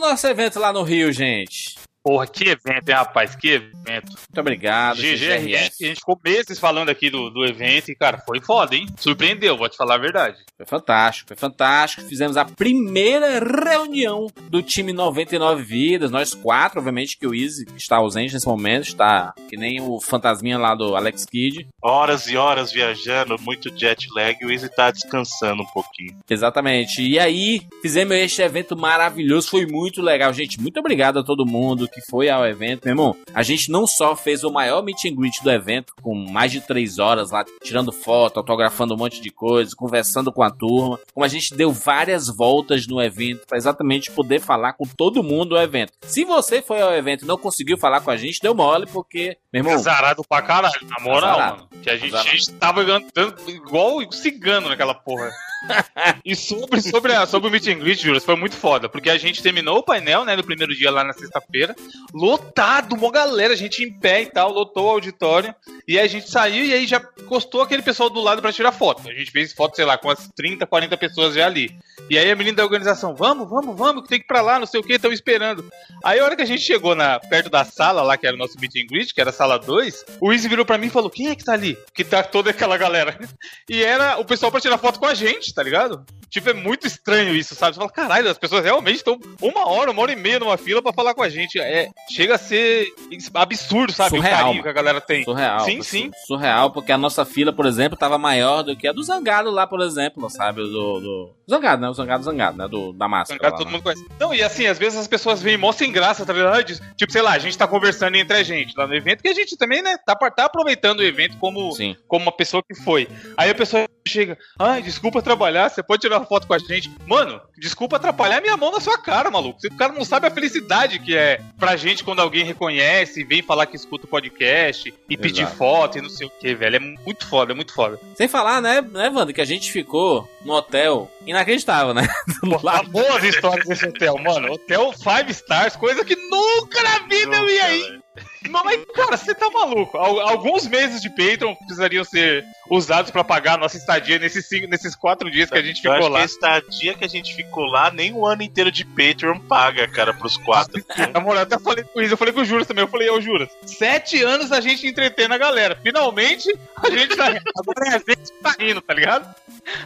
[0.00, 1.63] nosso evento lá no Rio, gente.
[2.04, 3.34] Porra, que evento, hein, rapaz?
[3.34, 4.08] Que evento.
[4.08, 5.82] Muito obrigado, GGRS.
[5.82, 8.84] A gente ficou meses falando aqui do, do evento e, cara, foi foda, hein?
[8.98, 10.36] Surpreendeu, vou te falar a verdade.
[10.54, 12.06] Foi fantástico, foi fantástico.
[12.06, 16.10] Fizemos a primeira reunião do time 99 Vidas.
[16.10, 20.58] Nós quatro, obviamente, que o Easy está ausente nesse momento, está que nem o fantasminha
[20.58, 21.66] lá do Alex Kidd.
[21.82, 26.18] Horas e horas viajando, muito jet lag, o Easy tá descansando um pouquinho.
[26.28, 27.00] Exatamente.
[27.00, 30.34] E aí, fizemos este evento maravilhoso, foi muito legal.
[30.34, 32.84] Gente, muito obrigado a todo mundo que foi ao evento.
[32.84, 36.14] Meu irmão, a gente não só fez o maior meet and greet do evento, com
[36.14, 40.50] mais de três horas lá, tirando foto, autografando um monte de coisa, conversando com a
[40.50, 45.22] turma, como a gente deu várias voltas no evento para exatamente poder falar com todo
[45.22, 45.92] mundo do evento.
[46.02, 49.36] Se você foi ao evento e não conseguiu falar com a gente, deu mole, porque,
[49.52, 49.74] meu irmão.
[49.74, 51.56] Azarado pra caralho, na moral, Azarado.
[51.56, 51.82] mano.
[51.82, 55.30] Que a gente, a gente tava andando igual cigano naquela porra.
[56.24, 59.18] e sobre, sobre, a, sobre o meet and greet, Juras, foi muito foda, porque a
[59.18, 61.74] gente terminou o painel, né, no primeiro dia lá na sexta-feira,
[62.12, 65.54] lotado, uma galera, gente em pé e tal, lotou o auditório,
[65.86, 68.72] e aí a gente saiu e aí já encostou aquele pessoal do lado para tirar
[68.72, 69.08] foto.
[69.08, 71.76] A gente fez foto, sei lá, com umas 30, 40 pessoas já ali.
[72.08, 74.58] E aí a menina da organização, vamos, vamos, vamos, que tem que ir pra lá,
[74.58, 75.64] não sei o que, estão esperando.
[76.02, 78.38] Aí a hora que a gente chegou na, perto da sala lá, que era o
[78.38, 80.90] nosso meet and greet, que era a sala 2, o Izzy virou pra mim e
[80.90, 81.78] falou, quem é que tá ali?
[81.94, 83.18] Que tá toda aquela galera.
[83.68, 86.04] E era o pessoal pra tirar foto com a gente, tá ligado?
[86.28, 87.74] Tipo, é muito estranho isso, sabe?
[87.74, 90.82] Você fala, caralho, as pessoas realmente estão uma hora, uma hora e meia numa fila
[90.82, 91.60] para falar com a gente.
[91.60, 91.73] É,
[92.10, 92.86] chega a ser
[93.34, 94.16] absurdo, sabe?
[94.16, 95.24] Surreal, o carinho que a galera tem.
[95.24, 95.60] Surreal.
[95.60, 96.10] Sim, sim.
[96.26, 99.66] Surreal, porque a nossa fila, por exemplo, tava maior do que a do Zangado lá,
[99.66, 100.62] por exemplo, sabe?
[100.62, 101.30] Do, do...
[101.48, 101.88] Zangado, né?
[101.88, 102.68] O Zangado, Zangado, né?
[102.68, 103.38] Do, da máscara.
[103.38, 103.72] Zangado lá, todo né?
[103.72, 104.04] mundo conhece.
[104.18, 106.64] Não, e assim, às vezes as pessoas vêm mó sem graça, tá ligado?
[106.96, 109.34] Tipo, sei lá, a gente tá conversando entre a gente lá no evento, que a
[109.34, 111.70] gente também, né, tá, tá aproveitando o evento como,
[112.08, 113.08] como uma pessoa que foi.
[113.36, 116.90] Aí a pessoa chega, ai, desculpa trabalhar, você pode tirar uma foto com a gente.
[117.06, 119.58] Mano, desculpa atrapalhar minha mão na sua cara, maluco.
[119.64, 123.42] O cara não sabe a felicidade que é pra gente quando alguém reconhece e vem
[123.42, 125.22] falar que escuta o podcast e Exato.
[125.22, 126.76] pedir foto e não sei o que, velho.
[126.76, 127.98] É muito foda, é muito foda.
[128.14, 132.06] Sem falar, né, né, Wanda, que a gente ficou no hotel inacreditável, né?
[132.40, 132.58] Pô,
[132.90, 134.52] boas histórias desse hotel, mano.
[134.52, 138.03] Hotel five stars, coisa que nunca na vida eu ia ir.
[138.48, 139.96] Mas, cara, você tá maluco.
[139.96, 144.94] Alguns meses de Patreon precisariam ser usados para pagar a nossa estadia nesses, cinco, nesses
[144.94, 146.20] quatro dias que a gente ficou lá.
[146.20, 150.12] a estadia que a gente ficou lá, nem o ano inteiro de Patreon paga, cara,
[150.12, 150.82] pros quatro.
[151.12, 152.84] Na moral, eu até falei com isso, eu falei com o Juras também.
[152.84, 155.78] Eu falei, ô Juras, sete anos a gente entretendo a galera.
[155.82, 157.26] Finalmente, a gente tá.
[157.26, 159.34] Agora é a gente que tá rindo, tá ligado?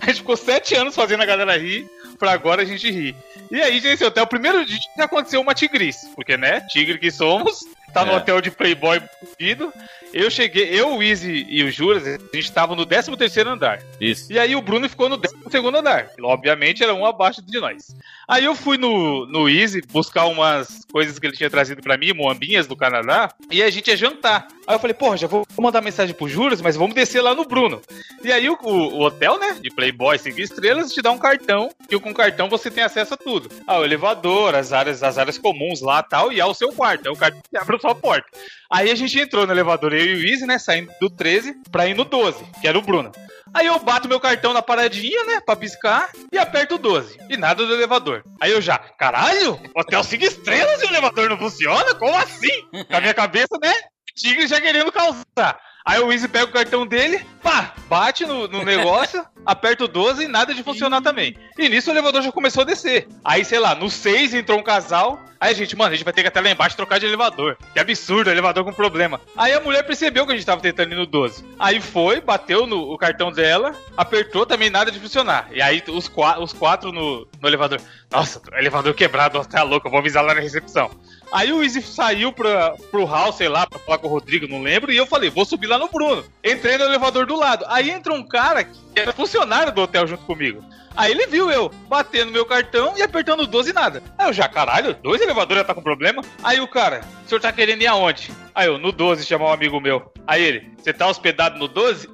[0.01, 1.89] A gente ficou sete anos fazendo a galera rir,
[2.19, 3.15] pra agora a gente rir.
[3.51, 6.09] E aí, gente, até o primeiro dia que aconteceu uma tigrice.
[6.15, 8.16] Porque, né, tigre que somos, tá no é.
[8.16, 9.72] hotel de Playboy fudido.
[10.13, 13.83] Eu cheguei, eu, o Easy e o Juras, a gente tava no 13 terceiro andar.
[14.01, 14.33] Isso.
[14.33, 16.11] E aí o Bruno ficou no 12 segundo andar.
[16.23, 17.95] Obviamente era um abaixo de nós.
[18.29, 22.13] Aí eu fui no, no Easy buscar umas coisas que ele tinha trazido para mim,
[22.13, 24.49] moambinhas do Canadá, e a gente ia jantar.
[24.67, 27.47] Aí eu falei, porra, já vou mandar mensagem pro Juras, mas vamos descer lá no
[27.47, 27.81] Bruno.
[28.23, 31.99] E aí o, o, hotel, né, de Playboy 5 estrelas, te dá um cartão, que
[31.99, 33.49] com o cartão você tem acesso a tudo.
[33.67, 37.09] Ah, o elevador, as áreas, as áreas comuns lá tal, e ao seu quarto.
[37.09, 38.29] É o cartão que abre a sua porta.
[38.71, 41.87] Aí a gente entrou no elevador, eu e o Easy, né, saindo do 13 pra
[41.87, 43.13] ir no 12, que era o Bruno.
[43.55, 47.19] Aí eu bato meu cartão na paradinha, né, pra piscar, e aperto o 12.
[47.31, 48.23] E nada do elevador.
[48.41, 51.95] Aí eu já, caralho, hotel 5 estrelas e o elevador não funciona?
[51.95, 52.63] Como assim?
[52.89, 53.73] Com a minha cabeça, né,
[54.15, 55.59] tigre já querendo causar.
[55.84, 60.25] Aí o Easy pega o cartão dele, pá, bate no, no negócio, aperta o 12
[60.25, 61.37] e nada de funcionar também.
[61.56, 63.09] E nisso o elevador já começou a descer.
[63.25, 65.19] Aí, sei lá, no 6 entrou um casal.
[65.41, 67.56] Aí a gente, mano, a gente vai ter que até lá embaixo trocar de elevador.
[67.72, 69.21] Que absurdo, elevador com problema.
[69.37, 71.44] Aí a mulher percebeu que a gente tava tentando ir no 12.
[71.59, 75.49] Aí foi, bateu no o cartão dela, apertou também nada de funcionar.
[75.53, 76.10] E aí os,
[76.41, 77.81] os quatro no, no elevador.
[78.10, 80.91] Nossa, elevador quebrado, tá louco, eu vou avisar lá na recepção.
[81.33, 84.62] Aí o Easy saiu pra, pro hall, sei lá, pra falar com o Rodrigo, não
[84.62, 86.25] lembro, e eu falei, vou subir lá no Bruno.
[86.43, 87.65] Entrei no elevador do lado.
[87.69, 90.65] Aí entra um cara que era funcionário do hotel junto comigo.
[90.97, 94.03] Aí ele viu eu batendo meu cartão e apertando 12 e nada.
[94.19, 96.25] Aí eu já, caralho, dois elevadores já tá com problema.
[96.42, 98.33] Aí o cara, o senhor tá querendo ir aonde?
[98.53, 100.10] Aí eu, no 12, chamar um amigo meu.
[100.27, 102.09] Aí ele, você tá hospedado no 12?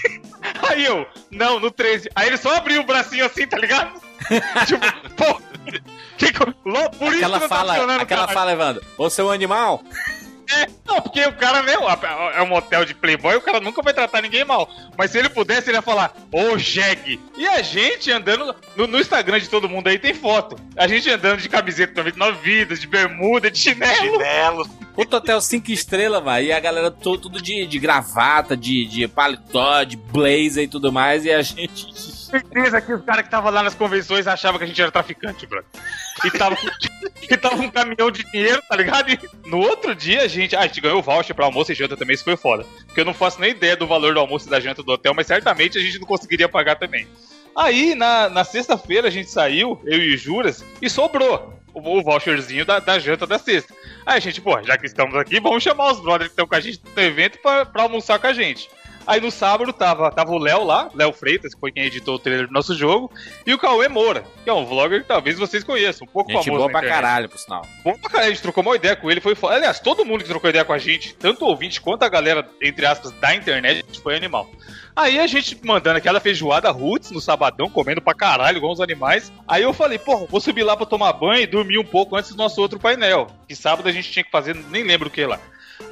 [0.70, 2.08] Aí eu, não, no 13.
[2.14, 4.00] Aí ele só abriu o bracinho assim, tá ligado?
[4.66, 5.40] tipo, pô,
[6.20, 9.82] que, por aquela isso fala, tá Aquela fala, Evandro, você é um animal?
[10.52, 11.74] É, não, porque o cara, né,
[12.34, 14.68] é um hotel de playboy, o cara nunca vai tratar ninguém mal.
[14.98, 17.20] Mas se ele pudesse, ele ia falar, ô, jegue.
[17.36, 20.56] E a gente andando, no, no, Instagram de todo mundo aí tem foto.
[20.76, 23.94] A gente andando de camiseta 99 vidas, de bermuda, de chinelo.
[23.94, 24.68] Chinelo.
[24.94, 26.46] Puto hotel 5 estrelas, vai.
[26.46, 30.92] E a galera tudo, tudo de, de gravata, de, de paletó, de blazer e tudo
[30.92, 31.24] mais.
[31.24, 31.88] E a gente
[32.30, 35.46] certeza que os caras que estavam lá nas convenções achavam que a gente era traficante,
[35.46, 35.68] brother.
[36.24, 36.56] e tava,
[37.22, 39.10] e tava um caminhão de dinheiro, tá ligado?
[39.10, 40.54] E no outro dia, a gente.
[40.56, 42.64] A gente ganhou voucher pra almoço e janta também, isso foi foda.
[42.86, 45.12] Porque eu não faço nem ideia do valor do almoço e da janta do hotel,
[45.14, 47.06] mas certamente a gente não conseguiria pagar também.
[47.56, 52.02] Aí, na, na sexta-feira, a gente saiu, eu e o Juras, e sobrou o, o
[52.02, 53.74] voucherzinho da, da janta da sexta.
[54.06, 56.54] Aí a gente, pô, já que estamos aqui, vamos chamar os brothers que estão com
[56.54, 58.68] a gente no evento pra, pra almoçar com a gente.
[59.06, 62.18] Aí no sábado tava, tava o Léo lá, Léo Freitas, que foi quem editou o
[62.18, 63.10] trailer do nosso jogo,
[63.46, 66.44] e o Cauê Moura, que é um vlogger que talvez vocês conheçam, um pouco Gente
[66.44, 67.02] famoso boa pra internet.
[67.02, 67.62] caralho, por sinal.
[67.82, 69.56] Bom pra caralho, a gente trocou uma ideia com ele, foi foda.
[69.56, 72.46] Aliás, todo mundo que trocou ideia com a gente, tanto o ouvinte quanto a galera,
[72.60, 74.48] entre aspas, da internet, foi animal.
[74.94, 79.32] Aí a gente mandando aquela feijoada roots no sabadão, comendo pra caralho, igual uns animais.
[79.48, 82.32] Aí eu falei, porra, vou subir lá pra tomar banho e dormir um pouco antes
[82.32, 83.28] do nosso outro painel.
[83.48, 85.40] Que sábado a gente tinha que fazer, nem lembro o que lá.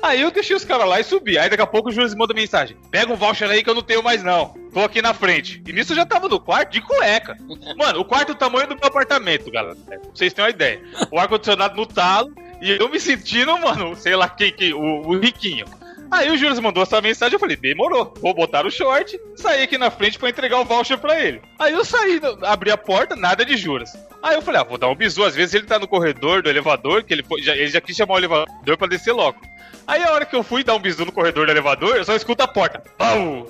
[0.03, 1.39] Aí eu deixei os caras lá e subi.
[1.39, 3.83] Aí daqui a pouco o Júlio manda mensagem: Pega um voucher aí que eu não
[3.83, 4.55] tenho mais, não.
[4.73, 5.63] Tô aqui na frente.
[5.67, 7.37] E nisso eu já tava no quarto de cueca.
[7.77, 9.75] Mano, o quarto é o tamanho do meu apartamento, galera.
[9.75, 10.81] Pra vocês terem uma ideia.
[11.11, 12.33] O ar-condicionado no talo.
[12.61, 14.73] E eu me sentindo, mano, sei lá quem que.
[14.73, 15.67] O, o riquinho.
[16.11, 19.77] Aí o Júlio mandou essa mensagem, eu falei, demorou, vou botar o short, sair aqui
[19.77, 21.43] na frente pra entregar o voucher pra ele.
[21.59, 23.93] Aí eu saí, abri a porta, nada de juras.
[24.23, 26.49] Aí eu falei, ah, vou dar um bisu, às vezes ele tá no corredor do
[26.49, 29.39] elevador, que ele, já, ele já quis chamar o elevador pra descer logo.
[29.89, 32.15] Aí a hora que eu fui dar um bisu no corredor do elevador, eu só
[32.15, 32.83] escuto a porta.
[32.99, 33.49] Pau!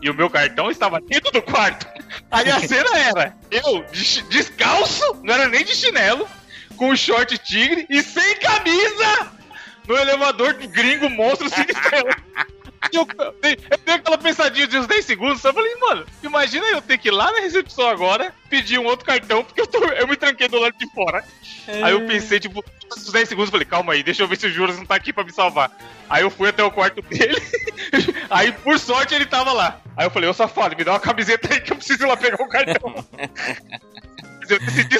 [0.00, 1.86] E o meu cartão estava dentro do quarto.
[2.30, 3.84] Aí a cena era, eu
[4.28, 6.28] descalço, não era nem de chinelo,
[6.76, 9.40] com short tigre e sem camisa!
[9.90, 12.16] no elevador do gringo monstro estrela.
[12.92, 16.96] Eu, eu dei aquela pensadinha de uns 10 segundos, só falei, mano, imagina eu ter
[16.96, 20.16] que ir lá na recepção agora, pedir um outro cartão, porque eu, tô, eu me
[20.16, 21.22] tranquei do lado de fora.
[21.68, 22.64] Aí eu pensei, tipo,
[22.96, 25.12] uns 10 segundos, falei, calma aí, deixa eu ver se o Juras não tá aqui
[25.12, 25.70] pra me salvar.
[26.08, 27.40] Aí eu fui até o quarto dele,
[28.30, 29.80] aí por sorte ele tava lá.
[29.96, 32.16] Aí eu falei, ô safado, me dá uma camiseta aí que eu preciso ir lá
[32.16, 33.04] pegar o cartão.
[34.40, 34.96] Mas eu decidi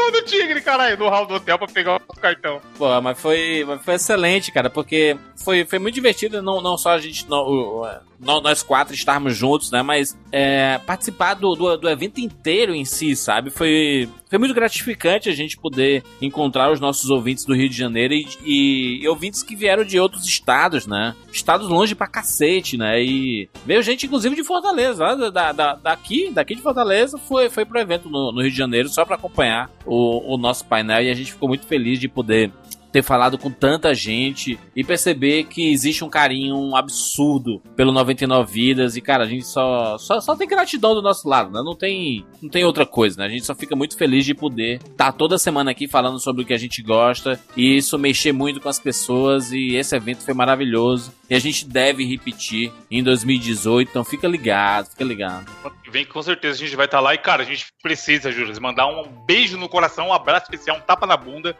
[0.00, 2.60] descalço, todo tigre, caralho, no hall do hotel pra pegar o cartão.
[2.76, 6.90] Pô, mas foi, mas foi excelente, cara, porque foi, foi muito divertido, não, não só
[6.90, 11.88] a gente, não, não- nós quatro estarmos juntos, né, mas é, participar do, do, do
[11.88, 13.50] evento inteiro em si, sabe?
[13.50, 18.12] Foi, foi muito gratificante a gente poder encontrar os nossos ouvintes do Rio de Janeiro
[18.14, 21.14] e, e- e ouvintes que vieram de outros estados, né?
[21.32, 23.02] Estados longe pra cacete, né?
[23.02, 27.48] E veio gente, inclusive, de Fortaleza, lá da, da- da- daqui, daqui de Fortaleza, foi,
[27.48, 31.02] foi pro evento no, no Rio de Janeiro só pra acompanhar o, o nosso painel
[31.02, 32.52] e a gente ficou muito feliz de poder
[32.92, 38.96] ter falado com tanta gente e perceber que existe um carinho absurdo pelo 99 Vidas
[38.96, 41.62] e, cara, a gente só, só, só tem gratidão do nosso lado, né?
[41.64, 43.26] Não tem, não tem outra coisa, né?
[43.26, 46.44] A gente só fica muito feliz de poder estar toda semana aqui falando sobre o
[46.44, 50.34] que a gente gosta e isso mexer muito com as pessoas e esse evento foi
[50.34, 55.46] maravilhoso e a gente deve repetir em 2018, então fica ligado, fica ligado.
[55.90, 58.60] Vem que com certeza a gente vai estar lá e, cara, a gente precisa, Júlio,
[58.60, 61.56] mandar um beijo no coração, um abraço especial, um tapa na bunda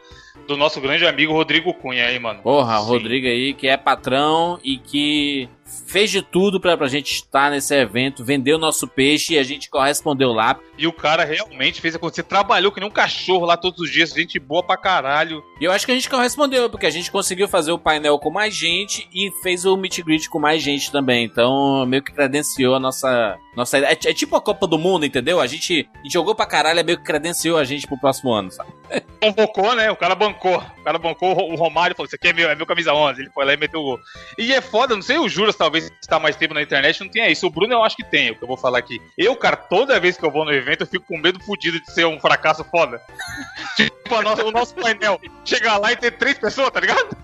[0.47, 2.41] do nosso grande amigo Rodrigo Cunha aí, mano.
[2.41, 2.89] Porra, o Sim.
[2.89, 5.49] Rodrigo aí, que é patrão e que
[5.91, 9.69] fez de tudo pra, pra gente estar nesse evento, vendeu nosso peixe e a gente
[9.69, 10.57] correspondeu lá.
[10.77, 14.11] E o cara realmente fez acontecer, trabalhou que nem um cachorro lá todos os dias,
[14.11, 15.43] gente boa pra caralho.
[15.59, 18.31] E eu acho que a gente correspondeu, porque a gente conseguiu fazer o painel com
[18.31, 21.25] mais gente e fez o meet and greet com mais gente também.
[21.25, 23.37] Então, meio que credenciou a nossa.
[23.55, 25.41] nossa é, é tipo a Copa do Mundo, entendeu?
[25.41, 28.31] A gente, a gente jogou pra caralho, é meio que credenciou a gente pro próximo
[28.31, 28.71] ano, sabe?
[29.21, 29.91] Convocou, né?
[29.91, 30.57] O cara bancou.
[30.57, 33.21] O cara bancou o Romário falou: Isso aqui é meu, é meu camisa 11.
[33.21, 33.99] Ele foi lá e meteu o gol.
[34.37, 37.29] E é foda, não sei, o Juras talvez está mais tempo na internet, não tenha
[37.29, 37.45] isso.
[37.47, 39.01] O Bruno eu acho que tem, o que eu vou falar aqui.
[39.17, 41.91] Eu, cara, toda vez que eu vou no evento, eu fico com medo fudido de
[41.91, 43.01] ser um fracasso foda.
[43.75, 47.15] tipo, nossa- o nosso painel chegar lá e ter três pessoas, tá ligado?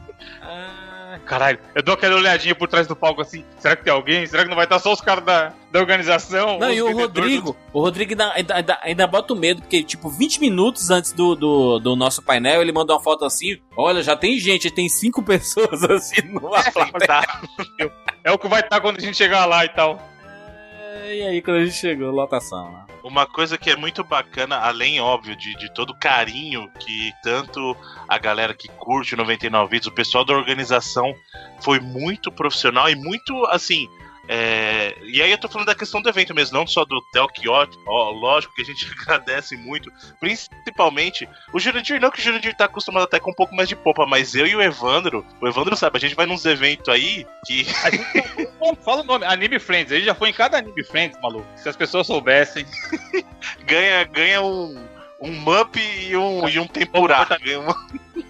[1.25, 3.43] Caralho, eu dou aquela olhadinha por trás do palco assim.
[3.59, 4.25] Será que tem alguém?
[4.25, 6.59] Será que não vai estar só os caras da, da organização?
[6.59, 6.91] Não, e o?
[6.91, 11.35] Rodrigo, o Rodrigo ainda, ainda, ainda, bota o medo, porque, tipo, 20 minutos antes do,
[11.35, 15.21] do, do nosso painel, ele mandou uma foto assim: olha, já tem gente, tem cinco
[15.23, 17.07] pessoas assim numa plateia.
[17.07, 17.41] Tá.
[18.23, 20.01] É o que vai estar quando a gente chegar lá e tal.
[21.05, 22.71] E aí, quando a gente chegou, lotação.
[22.71, 22.86] né?
[23.07, 27.75] Uma coisa que é muito bacana, além, óbvio, de, de todo o carinho que tanto
[28.05, 31.15] a galera que curte o 99 Vídeos, o pessoal da organização
[31.61, 33.87] foi muito profissional e muito, assim.
[34.27, 37.27] É, E aí eu tô falando da questão do evento mesmo, não só do hotel,
[37.27, 37.65] que ó,
[38.11, 39.91] lógico que a gente agradece muito.
[40.19, 43.75] Principalmente o Jurandir, não que o Jurandir tá acostumado até com um pouco mais de
[43.75, 47.25] popa, mas eu e o Evandro, o Evandro sabe, a gente vai nos eventos aí
[47.45, 49.91] que A gente fala o nome, Anime Friends.
[49.91, 51.47] Ele já foi em cada Anime Friends, maluco.
[51.55, 52.65] Se as pessoas soubessem.
[53.65, 54.75] ganha, ganha um,
[55.21, 57.27] um mup e um, e um tempurá.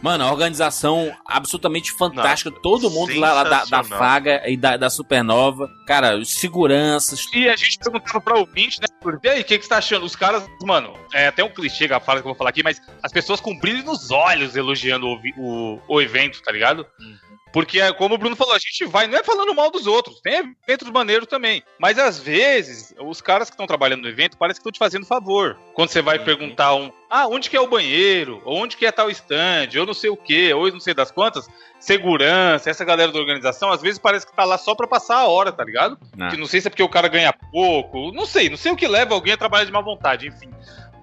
[0.02, 2.50] Mano, a organização absolutamente fantástica.
[2.50, 5.70] Não, Todo mundo lá, lá da, da Faga e da, da Supernova.
[5.86, 7.26] Cara, os seguranças.
[7.34, 8.88] E a gente perguntava pra ouvinte, né?
[9.24, 10.06] E aí, o que, que você tá achando?
[10.06, 12.82] Os caras, mano, é até um clichê a fala que eu vou falar aqui, mas
[13.02, 16.86] as pessoas com brilho nos olhos elogiando o, o, o evento, tá ligado?
[17.00, 17.27] Hum.
[17.58, 20.22] Porque, é como o Bruno falou, a gente vai, não é falando mal dos outros,
[20.22, 21.64] tem eventos maneiros também.
[21.80, 25.08] Mas às vezes, os caras que estão trabalhando no evento parece que estão te fazendo
[25.08, 25.58] favor.
[25.74, 26.24] Quando você vai uhum.
[26.24, 28.44] perguntar um, ah, onde que é o banheiro?
[28.46, 29.70] Ou onde que é tal stand?
[29.76, 31.50] Ou não sei o que, ou não sei das quantas.
[31.80, 35.28] Segurança, essa galera da organização, às vezes parece que tá lá só pra passar a
[35.28, 35.98] hora, tá ligado?
[36.16, 36.30] Não.
[36.30, 38.76] Que não sei se é porque o cara ganha pouco, não sei, não sei o
[38.76, 40.52] que leva alguém a trabalhar de má vontade, enfim.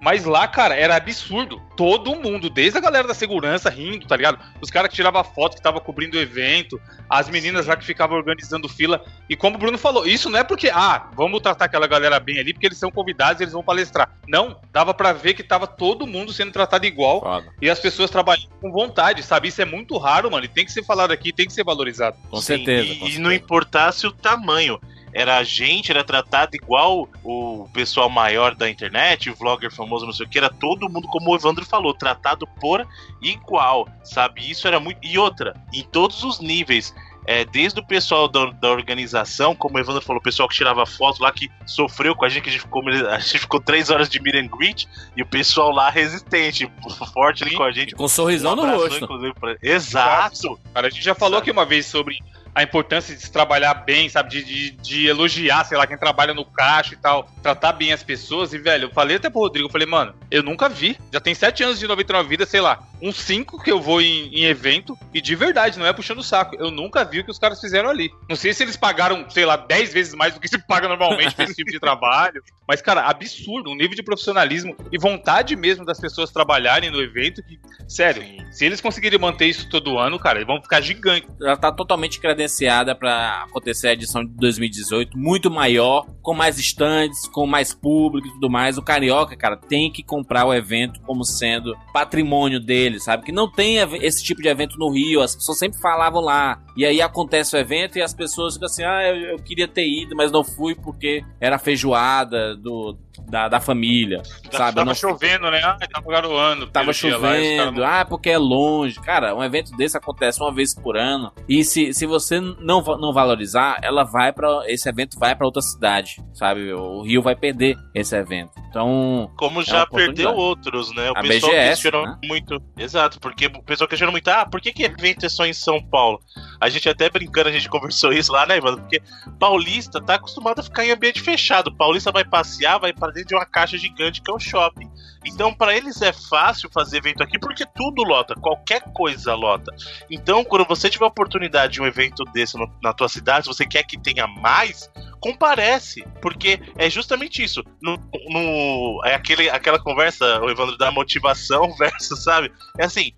[0.05, 1.59] Mas lá, cara, era absurdo.
[1.75, 4.37] Todo mundo, desde a galera da segurança rindo, tá ligado?
[4.61, 8.15] Os caras que tiravam foto que tava cobrindo o evento, as meninas lá que ficavam
[8.15, 9.03] organizando fila.
[9.27, 12.37] E como o Bruno falou, isso não é porque, ah, vamos tratar aquela galera bem
[12.37, 14.11] ali, porque eles são convidados e eles vão palestrar.
[14.27, 17.51] Não, dava para ver que tava todo mundo sendo tratado igual Foda.
[17.59, 19.47] e as pessoas trabalhando com vontade, sabe?
[19.47, 20.45] Isso é muito raro, mano.
[20.45, 22.15] E tem que ser falado aqui, tem que ser valorizado.
[22.29, 22.83] Com Sim, certeza.
[22.83, 23.19] E, com certeza.
[23.19, 24.79] e não importasse o tamanho
[25.15, 30.11] era a gente, era tratado igual o pessoal maior da internet, o vlogger famoso, não
[30.11, 32.85] sei o que, era todo mundo, como o Evandro falou, tratado por
[33.21, 34.51] igual, sabe?
[34.51, 34.99] Isso era muito.
[35.01, 36.93] E outra, em todos os níveis.
[37.27, 40.85] É, desde o pessoal da, da, organização, como o Evandro falou, o pessoal que tirava
[40.85, 43.89] foto lá, que sofreu com a gente, que a gente ficou, a gente ficou três
[43.89, 46.71] horas de meet and greet, e o pessoal lá resistente,
[47.15, 47.95] forte ali com a gente.
[47.95, 49.07] Com um sorrisão um no rosto.
[49.39, 49.57] Pra...
[49.59, 50.59] Exato!
[50.71, 52.19] Cara, a gente já falou aqui uma vez sobre
[52.55, 54.29] a importância de se trabalhar bem, sabe?
[54.29, 58.01] De, de, de, elogiar, sei lá, quem trabalha no caixa e tal, tratar bem as
[58.01, 58.53] pessoas.
[58.53, 60.97] E, velho, eu falei até pro Rodrigo, eu falei, mano, eu nunca vi.
[61.11, 64.27] Já tem sete anos de 99 vidas, sei lá, uns cinco que eu vou em,
[64.33, 64.97] em, evento.
[65.13, 66.55] E de verdade, não é puxando o saco.
[66.57, 68.11] Eu nunca vi o que os caras fizeram ali.
[68.29, 71.35] Não sei se eles pagaram, sei lá, dez vezes mais do que se paga normalmente
[71.35, 72.41] pra esse tipo de trabalho.
[72.67, 73.69] Mas, cara, absurdo.
[73.69, 77.41] Um nível de profissionalismo e vontade mesmo das pessoas trabalharem no evento.
[77.43, 78.37] Que, sério, Sim.
[78.51, 81.29] se eles conseguirem manter isso todo ano, cara, eles vão ficar gigantes.
[81.39, 87.27] Já tá totalmente credenciada para acontecer a edição de 2018, muito maior, com mais stands,
[87.27, 88.77] com mais público e tudo mais.
[88.77, 93.23] O Carioca, cara, tem que comprar o evento como sendo patrimônio dele, sabe?
[93.23, 96.61] Que não tem esse tipo de evento no Rio, as pessoas sempre falavam lá.
[96.75, 99.87] E aí acontece o evento e as pessoas ficam assim: ah, eu, eu queria ter
[99.87, 102.97] ido, mas não fui porque era feijoada do,
[103.27, 104.75] da, da família, sabe?
[104.75, 104.95] Tava não...
[104.95, 105.61] chovendo, né?
[105.63, 106.67] Ah, tava garoando.
[106.67, 108.99] Tava chovendo, lá, ah, porque é longe.
[109.01, 111.31] Cara, um evento desse acontece uma vez por ano.
[111.47, 115.61] E se, se você não, não valorizar, ela vai para esse evento vai para outra
[115.61, 116.73] cidade, sabe?
[116.73, 118.51] O Rio vai perder esse evento.
[118.69, 121.09] Então, como é já perdeu outros, né?
[121.09, 122.17] O a pessoal BGS, questionou né?
[122.25, 122.61] muito.
[122.77, 125.81] Exato, porque o pessoal questionou muito, ah, por que que evento é só em São
[125.81, 126.19] Paulo?
[126.59, 128.75] A gente até brincando, a gente conversou isso lá, né, Ivan?
[128.75, 129.01] Porque
[129.39, 131.73] paulista tá acostumado a ficar em ambiente fechado.
[131.75, 134.89] Paulista vai passear, vai para dentro de uma caixa gigante que é o shopping.
[135.23, 139.73] Então, para eles é fácil fazer evento aqui porque tudo lota, qualquer coisa lota.
[140.09, 143.53] Então, quando você tiver a oportunidade de um evento desse no, na tua cidade, se
[143.53, 147.63] você quer que tenha mais, comparece, porque é justamente isso.
[147.81, 147.97] No,
[148.29, 152.51] no, é aquele, aquela conversa, o Evandro, da motivação versus, sabe?
[152.77, 153.11] É assim,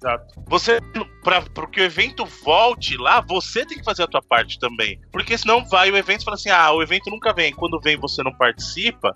[0.47, 0.79] você,
[1.23, 4.99] para que o evento volte lá, você tem que fazer a tua parte também.
[5.11, 7.53] Porque senão vai o evento e fala assim: ah, o evento nunca vem.
[7.53, 9.13] Quando vem você não participa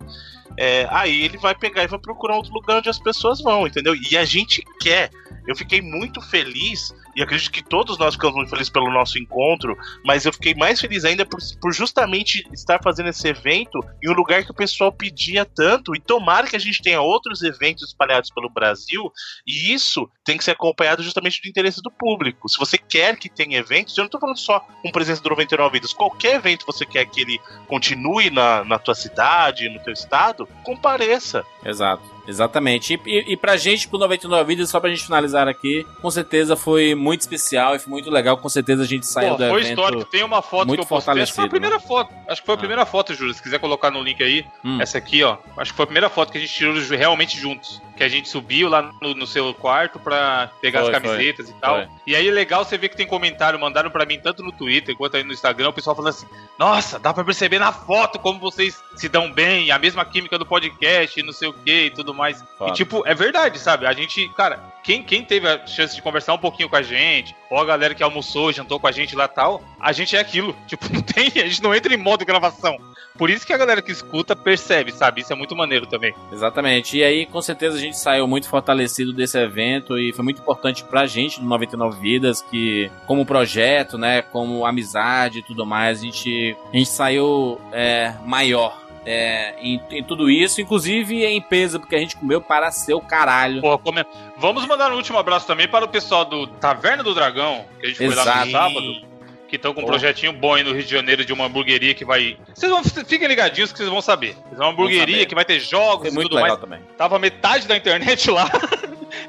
[0.58, 3.96] é, aí ele vai pegar e vai procurar outro lugar onde as pessoas vão, entendeu?
[3.96, 5.10] E a gente quer.
[5.48, 9.78] Eu fiquei muito feliz, e acredito que todos nós ficamos muito felizes pelo nosso encontro,
[10.06, 14.14] mas eu fiquei mais feliz ainda por, por justamente estar fazendo esse evento em um
[14.14, 18.30] lugar que o pessoal pedia tanto, e tomara que a gente tenha outros eventos espalhados
[18.32, 19.12] pelo Brasil,
[19.46, 22.48] e isso tem que ser acompanhado justamente do interesse do público.
[22.50, 25.72] Se você quer que tenha eventos, eu não estou falando só com presença do 99
[25.72, 30.48] Vidas, qualquer evento você quer que ele continue na, na tua cidade, no teu estado,
[30.64, 31.46] compareça.
[31.64, 32.04] Exato.
[32.28, 32.94] Exatamente.
[32.94, 36.56] E, e, e pra gente, pro 99 Vidas, só pra gente finalizar aqui, com certeza
[36.56, 38.38] foi muito especial e foi muito legal.
[38.38, 39.70] Com certeza a gente saiu Pô, do foi evento.
[39.70, 40.06] histórico.
[40.06, 41.22] Tem uma foto muito que eu postei.
[41.22, 41.84] Acho que foi a primeira né?
[41.86, 42.14] foto.
[42.28, 42.60] Acho que foi a ah.
[42.60, 43.34] primeira foto, Júlio.
[43.34, 44.46] Se quiser colocar no link aí.
[44.64, 44.82] Hum.
[44.82, 45.38] Essa aqui, ó.
[45.58, 47.82] Acho que foi a primeira foto que a gente tirou realmente juntos.
[47.98, 51.56] Que a gente subiu lá no, no seu quarto pra pegar foi, as camisetas foi.
[51.56, 51.76] e tal.
[51.78, 51.88] Foi.
[52.06, 54.96] E aí é legal você ver que tem comentário, mandaram pra mim tanto no Twitter
[54.96, 58.40] quanto aí no Instagram, o pessoal falando assim: Nossa, dá pra perceber na foto como
[58.40, 62.14] vocês se dão bem, a mesma química do podcast, não sei o que e tudo
[62.14, 62.44] mais.
[62.58, 62.72] Foda.
[62.72, 63.86] E tipo, tipo, é verdade, sabe?
[63.86, 67.36] A gente, cara, quem, quem teve a chance de conversar um pouquinho com a gente,
[67.50, 70.56] ou a galera que almoçou, jantou com a gente lá tal, a gente é aquilo.
[70.68, 72.78] Tipo, não tem, a gente não entra em modo gravação.
[73.18, 75.22] Por isso que a galera que escuta percebe, sabe?
[75.22, 76.14] Isso é muito maneiro também.
[76.32, 76.98] Exatamente.
[76.98, 80.84] E aí, com certeza, a gente saiu muito fortalecido desse evento e foi muito importante
[80.84, 86.04] pra gente do 99 Vidas, que, como projeto, né, como amizade e tudo mais, a
[86.04, 91.96] gente, a gente saiu é, maior é, em, em, tudo isso, inclusive em peso, porque
[91.96, 93.62] a gente comeu para seu caralho.
[93.62, 94.06] Porra, come...
[94.38, 97.90] Vamos mandar um último abraço também para o pessoal do Taverna do Dragão, que a
[97.90, 98.22] gente Exato.
[98.22, 99.12] foi lá no sábado.
[99.48, 102.06] Que estão com um projetinho bom aí no Rio de Janeiro de uma hamburgueria que
[102.06, 102.38] vai.
[102.56, 104.38] Vocês vão fiquem ligadinhos que vocês vão saber.
[104.50, 106.62] É uma hamburgueria que vai ter jogos é muito tudo legal mais.
[106.62, 106.80] também.
[106.98, 108.50] Tava metade da internet lá.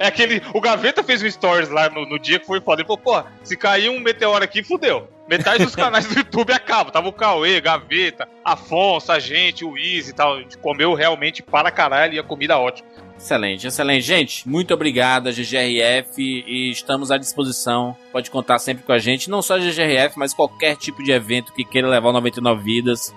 [0.03, 0.43] É aquele.
[0.53, 2.83] O Gaveta fez um stories lá no, no dia que foi foda.
[2.83, 5.09] Ele falou, pô, se cair um meteoro aqui, fudeu.
[5.29, 6.91] Metade dos canais do YouTube acaba.
[6.91, 10.35] Tava o Cauê, Gaveta, Afonso, a gente, o Easy e tal.
[10.35, 12.89] A gente comeu realmente para caralho e a comida ótima.
[13.17, 14.05] Excelente, excelente.
[14.05, 17.97] Gente, muito obrigado, GGRF, e estamos à disposição.
[18.11, 21.53] Pode contar sempre com a gente, não só a GGRF, mas qualquer tipo de evento
[21.53, 23.15] que queira levar 99 vidas.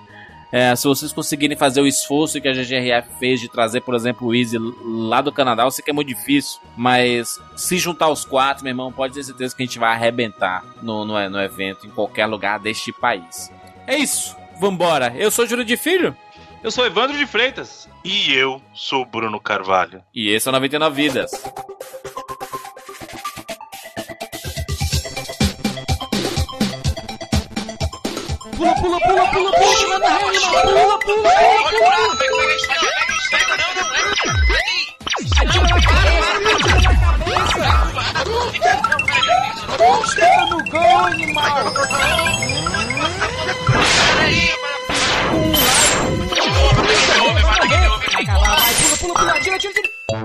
[0.52, 4.28] É, se vocês conseguirem fazer o esforço que a GGRF fez de trazer, por exemplo,
[4.28, 8.24] o Easy lá do Canadá, eu sei que é muito difícil, mas se juntar os
[8.24, 11.86] quatro, meu irmão, pode ter certeza que a gente vai arrebentar no, no, no evento,
[11.86, 13.52] em qualquer lugar deste país.
[13.88, 15.14] É isso, vambora.
[15.18, 16.16] Eu sou Júlio de Filho.
[16.64, 17.88] Eu sou Evandro de Freitas.
[18.04, 20.02] E eu sou Bruno Carvalho.
[20.14, 21.32] E esse é o 99 Vidas.
[28.56, 32.56] Pula, pula, pula, pula, pula, pula na rede, pula, pula, pula, pula.
[40.04, 41.74] Estava no gol, animal!
[44.16, 44.52] Peraí,
[48.26, 50.25] Vai, pula, pula, pula, tira, tira,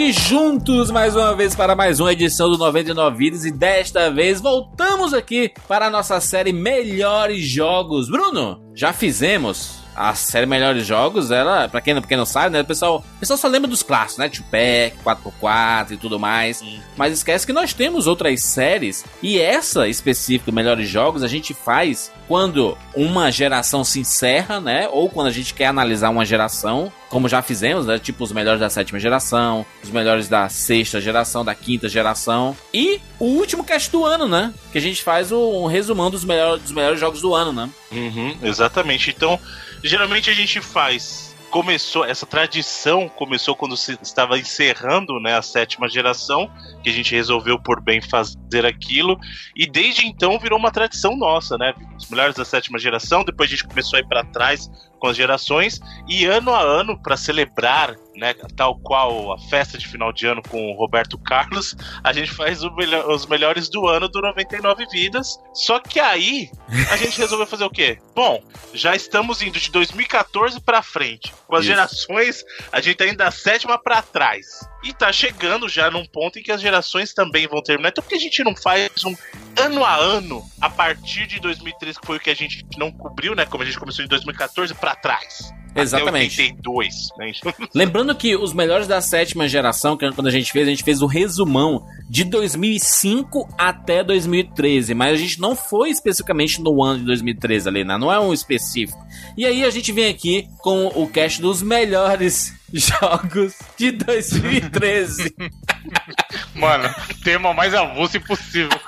[0.00, 4.40] Aqui juntos mais uma vez para mais uma edição do 99 Vidas e desta vez
[4.40, 8.08] voltamos aqui para a nossa série Melhores Jogos.
[8.08, 12.62] Bruno, já fizemos a série Melhores Jogos, ela, pra quem, pra quem não sabe, né,
[12.62, 16.80] o pessoal, o pessoal só lembra dos clássicos, né, Tupac, 4x4 e tudo mais, Sim.
[16.96, 22.10] mas esquece que nós temos outras séries, e essa específica, Melhores Jogos, a gente faz
[22.26, 27.28] quando uma geração se encerra, né, ou quando a gente quer analisar uma geração, como
[27.28, 31.54] já fizemos, né, tipo os melhores da sétima geração, os melhores da sexta geração, da
[31.54, 36.10] quinta geração, e o último cast do ano, né, que a gente faz um resumão
[36.10, 37.68] dos, melhor, dos melhores jogos do ano, né.
[37.92, 39.38] Uhum, exatamente, então
[39.82, 41.30] geralmente a gente faz.
[41.50, 46.48] Começou essa tradição começou quando se estava encerrando né, a sétima geração
[46.80, 49.18] que a gente resolveu por bem fazer aquilo
[49.56, 51.74] e desde então virou uma tradição nossa né?
[51.98, 55.16] Os melhores da sétima geração depois a gente começou a ir para trás com as
[55.16, 60.26] gerações e ano a ano para celebrar né, tal qual a festa de final de
[60.26, 64.86] ano com o Roberto Carlos, a gente faz melhor, os melhores do ano do 99
[64.90, 65.38] Vidas.
[65.54, 66.50] Só que aí
[66.90, 67.98] a gente resolveu fazer o quê?
[68.14, 68.42] Bom,
[68.74, 71.32] já estamos indo de 2014 para frente.
[71.46, 71.70] Com as Isso.
[71.70, 74.46] gerações, a gente tá indo da sétima para trás.
[74.82, 77.90] E tá chegando já num ponto em que as gerações também vão terminar.
[77.90, 79.14] Então por que a gente não faz um
[79.58, 83.34] ano a ano a partir de 2013, que foi o que a gente não cobriu,
[83.34, 83.44] né?
[83.44, 85.52] Como a gente começou em 2014 para trás?
[85.74, 86.40] Exatamente.
[86.40, 87.32] 82, né?
[87.74, 91.02] Lembrando que os melhores da sétima geração, que quando a gente fez, a gente fez
[91.02, 97.06] o resumão de 2005 até 2013, mas a gente não foi especificamente no ano de
[97.06, 97.96] 2013 ali, né?
[97.96, 98.98] Não é um específico.
[99.36, 105.34] E aí a gente vem aqui com o cast dos melhores jogos de 2013.
[106.54, 108.78] Mano, tema mais avulso impossível.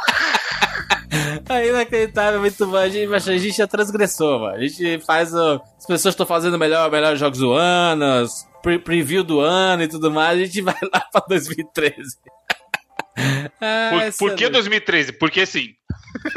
[1.48, 2.76] É inacreditável, muito bom.
[2.76, 4.56] A gente, a gente já transgressou, mano.
[4.56, 5.60] A gente faz o.
[5.78, 8.26] As pessoas estão fazendo melhor, melhor jogos do ano,
[8.62, 10.40] pre preview do ano e tudo mais.
[10.40, 12.16] A gente vai lá pra 2013.
[13.60, 15.12] ah, por, por que 2013?
[15.12, 15.74] Porque assim,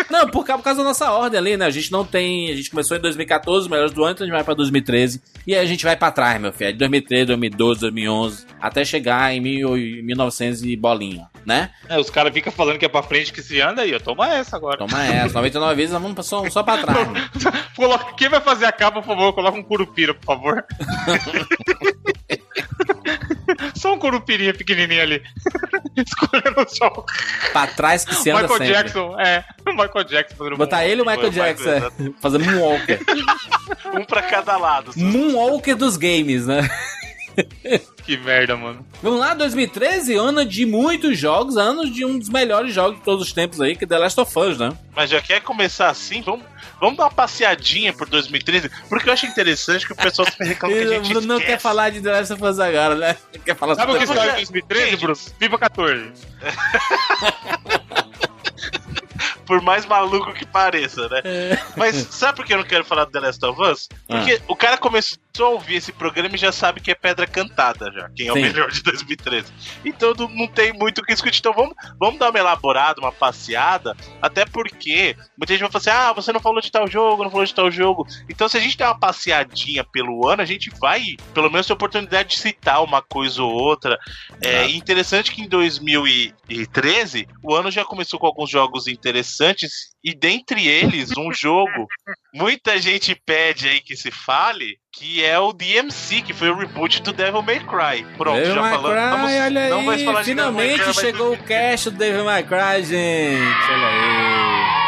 [0.10, 1.66] não, por, por causa da nossa ordem ali, né?
[1.66, 2.52] A gente não tem.
[2.52, 5.22] A gente começou em 2014, os melhores do ano, então a gente vai pra 2013.
[5.46, 6.72] E aí a gente vai pra trás, meu filho.
[6.72, 11.72] De 2013, 2012, 2011, até chegar em 1900 e bolinha, né?
[11.90, 14.00] É, os caras ficam falando que é pra frente que se anda aí, ó.
[14.00, 14.78] Toma essa agora.
[14.78, 15.34] Toma essa.
[15.34, 17.08] 99 vezes vamos só, só pra trás.
[18.18, 19.34] Quem vai fazer a capa, por favor?
[19.34, 20.66] Coloca um curupira, por favor.
[23.76, 25.24] Só um curupirinha pequenininho ali.
[25.96, 27.06] Escolhendo o sol.
[27.52, 28.74] Pra trás que se anda Michael sempre.
[28.74, 29.46] Jackson, é.
[29.66, 33.00] Michael Jackson fazendo Botar ele e o Michael Jackson, é, fazendo Moonwalker.
[33.96, 34.92] um pra cada lado.
[34.96, 36.68] Moonwalker dos games, né?
[38.06, 38.86] que merda, mano.
[39.02, 43.28] Vamos lá, 2013, ano de muitos jogos, ano de um dos melhores jogos de todos
[43.28, 44.72] os tempos aí, que é The Last of Us, né?
[44.96, 46.22] Mas já quer começar assim?
[46.22, 46.46] Vamos,
[46.80, 48.70] vamos dar uma passeadinha por 2013?
[48.88, 51.54] Porque eu acho interessante que o pessoal se reclama que a gente não esquece.
[51.54, 53.18] quer falar de The Last of Us agora, né?
[53.44, 55.16] Quer falar Sabe o que saiu em 2013, Bruno?
[55.16, 56.12] FIFA 14.
[59.46, 61.22] Por mais maluco que pareça, né?
[61.24, 61.60] É.
[61.78, 63.90] Mas sabe por que eu não quero falar do The Last of Us?
[64.08, 67.92] Porque o cara começou a ouvir esse programa e já sabe que é pedra cantada
[67.92, 68.42] já, quem é o Sim.
[68.42, 69.52] melhor de 2013.
[69.84, 71.40] Então não- tem muito o que discutir.
[71.40, 75.90] Então vamos, vamos dar uma elaborada, uma passeada, até porque muita gente vai falar assim:
[76.10, 78.06] ah, você não falou de tal jogo, não falou de tal jogo.
[78.30, 81.74] Então se a gente der uma passeadinha pelo ano, a gente vai, pelo menos, ter
[81.74, 83.98] a oportunidade de citar uma coisa ou outra.
[84.42, 84.76] É Exato.
[84.76, 91.12] interessante que em 2013 o ano já começou com alguns jogos interessantes e dentre eles
[91.18, 91.88] um jogo
[92.34, 97.02] muita gente pede aí que se fale que é o DMC que foi o reboot
[97.02, 98.06] do Devil May Cry.
[98.18, 98.92] Pronto, Devil já May falamos.
[98.98, 101.90] Cry, Vamos- olha não aí, falar de Devil May finalmente Cry, mas chegou o cast
[101.90, 103.72] do Devil May Cry, gente.
[103.72, 104.76] Olha aí.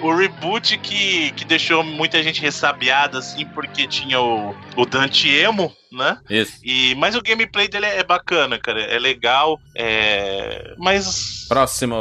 [0.00, 5.74] O reboot que, que deixou muita gente ressabiada assim porque tinha o, o Dante Emo,
[5.90, 6.18] né?
[6.30, 6.52] Isso.
[6.62, 8.80] E, mas o gameplay dele é bacana, cara.
[8.80, 9.60] É legal.
[9.74, 10.72] É...
[10.78, 11.96] Mas Próximo.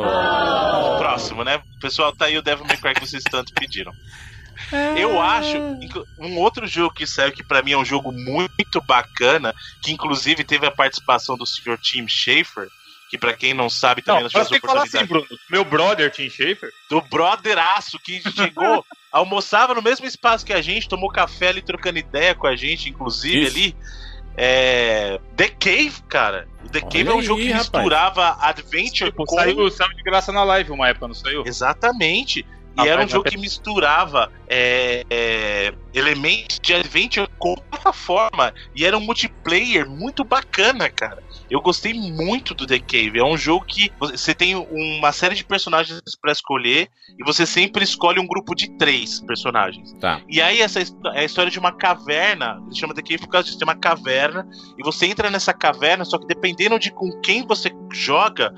[1.00, 1.60] próximo, né?
[1.82, 3.92] Pessoal, tá aí o Devil May Cry que vocês tanto pediram.
[4.98, 5.58] Eu acho
[6.20, 10.44] um outro jogo que saiu que pra mim é um jogo muito bacana, que inclusive
[10.44, 11.78] teve a participação do Sr.
[11.82, 12.68] Tim Schafer,
[13.10, 15.42] que pra quem não sabe também Não, nós tivemos que falar assim, oportunidade Bruno.
[15.50, 16.72] Meu brother, Tim Schafer.
[16.90, 22.00] do brotheraço que chegou, almoçava no mesmo espaço que a gente, tomou café ali trocando
[22.00, 23.58] ideia com a gente, inclusive Isso.
[23.58, 23.76] ali.
[24.40, 26.48] É, The Cave, cara.
[26.64, 27.72] O The Olha Cave é um aí, jogo que rapaz.
[27.72, 31.44] misturava adventure Tipo, com saiu, saiu de graça na live uma época, não saiu?
[31.44, 32.46] Exatamente.
[32.78, 38.54] E Rapaz, era um jogo que misturava é, é, elementos de adventure com plataforma.
[38.76, 41.24] E era um multiplayer muito bacana, cara.
[41.50, 43.18] Eu gostei muito do The Cave.
[43.18, 46.90] É um jogo que você tem uma série de personagens pra escolher.
[47.20, 49.94] E você sempre escolhe um grupo de três personagens.
[49.94, 50.22] Tá.
[50.30, 50.86] E aí essa é
[51.20, 52.62] a história de uma caverna.
[52.70, 53.58] Se chama The Cave por causa disso.
[53.58, 54.48] Tem uma caverna.
[54.78, 58.54] E você entra nessa caverna, só que dependendo de com quem você joga,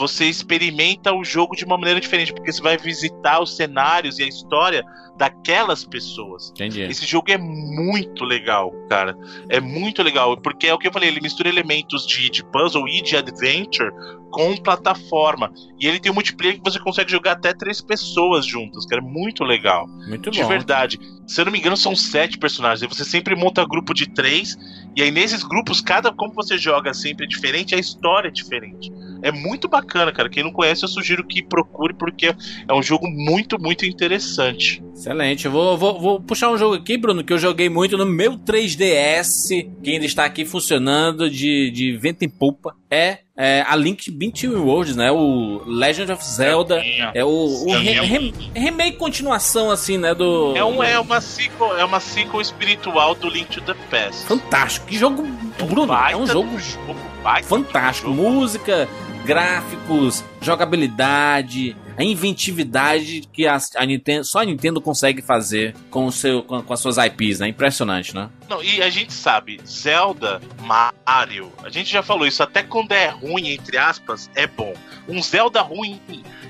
[0.00, 4.22] você experimenta o jogo de uma maneira diferente, porque você vai visitar os cenários e
[4.22, 4.82] a história
[5.20, 6.50] daquelas pessoas.
[6.52, 6.80] Entendi.
[6.80, 9.14] Esse jogo é muito legal, cara.
[9.50, 12.88] É muito legal, porque é o que eu falei, ele mistura elementos de, de puzzle
[12.88, 13.92] e de adventure
[14.30, 15.52] com plataforma.
[15.78, 19.02] E ele tem um multiplayer que você consegue jogar até três pessoas juntas, cara.
[19.02, 19.86] É muito legal.
[20.08, 20.48] Muito De bom.
[20.48, 20.98] verdade.
[21.26, 22.82] Se eu não me engano, são sete personagens.
[22.82, 24.56] Aí você sempre monta grupo de três.
[24.96, 28.90] E aí nesses grupos, cada como você joga sempre é diferente, a história é diferente.
[29.22, 30.30] É muito bacana, cara.
[30.30, 32.34] Quem não conhece, eu sugiro que procure, porque
[32.66, 34.82] é um jogo muito, muito interessante.
[35.10, 35.46] Excelente.
[35.46, 38.38] Eu vou, vou, vou puxar um jogo aqui, Bruno, que eu joguei muito no meu
[38.38, 42.74] 3DS, que ainda está aqui funcionando de, de vento em polpa.
[42.88, 45.10] É, é a Link Between Worlds, né?
[45.10, 46.80] O Legend of Zelda.
[47.14, 50.14] É o, o re- rem- remake continuação, assim, né?
[50.14, 50.56] Do.
[50.56, 54.26] É, um, é, uma sequel, é uma sequel espiritual do Link to the Past.
[54.26, 54.86] Fantástico.
[54.86, 55.26] Que jogo.
[55.68, 56.96] Bruno, é um jogo jogo,
[57.44, 58.08] fantástico.
[58.08, 58.22] jogo.
[58.30, 58.88] Música,
[59.30, 66.10] gráficos, jogabilidade, a inventividade que a, a Nintendo, só a Nintendo consegue fazer com, o
[66.10, 67.46] seu, com, com as suas IPs, né?
[67.46, 68.28] Impressionante, né?
[68.48, 73.06] Não, e a gente sabe, Zelda, Mario, a gente já falou isso, até quando é
[73.06, 74.74] ruim, entre aspas, é bom.
[75.08, 76.00] Um Zelda ruim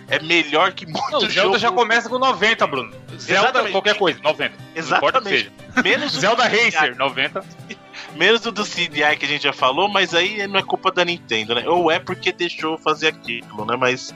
[0.08, 1.58] é melhor que muito Não, o Zelda jogo.
[1.58, 2.92] já começa com 90, Bruno.
[3.18, 3.72] Zelda, Exatamente.
[3.72, 4.54] qualquer coisa, 90.
[4.74, 5.82] Não importa o que Exatamente.
[5.84, 7.44] Menos o Zelda Racer, 90.
[8.16, 11.04] Menos o do CDI que a gente já falou, mas aí não é culpa da
[11.04, 11.68] Nintendo, né?
[11.68, 13.76] Ou é porque deixou fazer aquilo, né?
[13.76, 14.14] Mas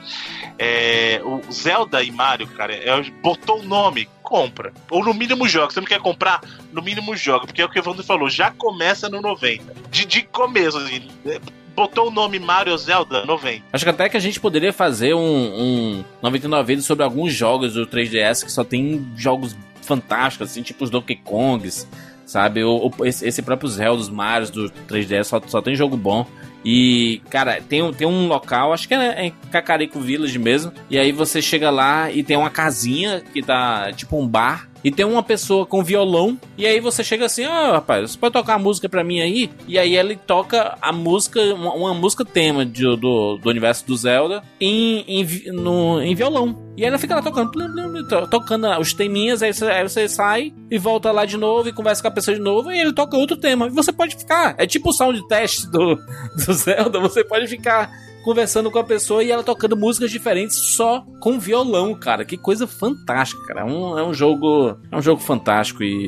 [0.58, 4.72] é, o Zelda e Mario, cara, é, botou o nome, compra.
[4.90, 5.72] Ou no mínimo joga.
[5.72, 6.40] Você não quer comprar?
[6.72, 7.46] No mínimo joga.
[7.46, 9.74] Porque é o que o Evandro falou, já começa no 90.
[9.90, 11.08] De, de começo, assim.
[11.26, 11.40] é,
[11.74, 13.64] Botou o nome Mario Zelda 90.
[13.72, 15.20] Acho que até que a gente poderia fazer um,
[15.98, 20.84] um 99 vídeos sobre alguns jogos do 3DS que só tem jogos fantásticos, assim, tipo
[20.84, 21.88] os Donkey Kongs,
[22.26, 22.62] sabe?
[22.64, 26.26] O, o- esse, esse próprio Zelda, os Marios do 3DS só, só tem jogo bom.
[26.64, 30.72] E, cara, tem, tem um local, acho que é em Cacarico Village mesmo.
[30.88, 34.68] E aí você chega lá e tem uma casinha que tá tipo um bar.
[34.84, 36.38] E tem uma pessoa com violão.
[36.58, 39.50] E aí você chega assim: Ó, rapaz, você pode tocar a música pra mim aí?
[39.66, 43.96] E aí ele toca a música, uma, uma música tema de- do, do universo do
[43.96, 46.62] Zelda em, em, no, em violão.
[46.76, 47.50] E aí ela fica lá tocando,
[48.30, 49.42] tocando os teminhas.
[49.42, 52.36] Aí você, aí você sai e volta lá de novo e conversa com a pessoa
[52.36, 52.70] de novo.
[52.70, 53.66] E ele toca outro tema.
[53.68, 54.54] E você pode ficar.
[54.58, 55.96] É tipo o sound test do,
[56.44, 56.98] do Zelda.
[57.00, 57.90] Você pode ficar
[58.24, 62.24] conversando com a pessoa e ela tocando músicas diferentes só com violão, cara.
[62.24, 63.60] Que coisa fantástica, cara.
[63.60, 66.06] É um, é um jogo, é um jogo fantástico e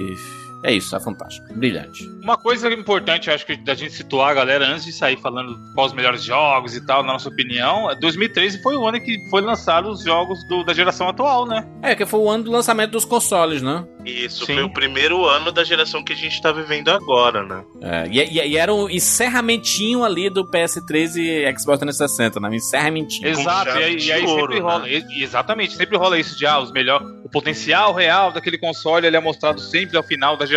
[0.67, 1.47] É isso, é fantástico.
[1.55, 2.05] Brilhante.
[2.21, 5.93] Uma coisa importante, acho que da gente situar a galera antes de sair falando quais
[5.93, 9.89] os melhores jogos e tal, na nossa opinião, 2013 foi o ano que foi lançado
[9.89, 11.65] os jogos do, da geração atual, né?
[11.83, 13.87] É, que foi o ano do lançamento dos consoles, né?
[14.05, 14.55] Isso, Sim.
[14.55, 17.65] foi o primeiro ano da geração que a gente tá vivendo agora, né?
[17.81, 22.49] É, e, e, e, era o encerramentinho ali do PS3 e Xbox 360, né?
[22.49, 23.29] Um encerramentinho.
[23.29, 24.79] Exato, e, aí, e aí ouro, sempre rola.
[24.81, 25.03] Né?
[25.17, 27.07] Exatamente, sempre rola isso de ah, os melhores.
[27.25, 30.56] O potencial real daquele console ele é mostrado sempre ao final da geração.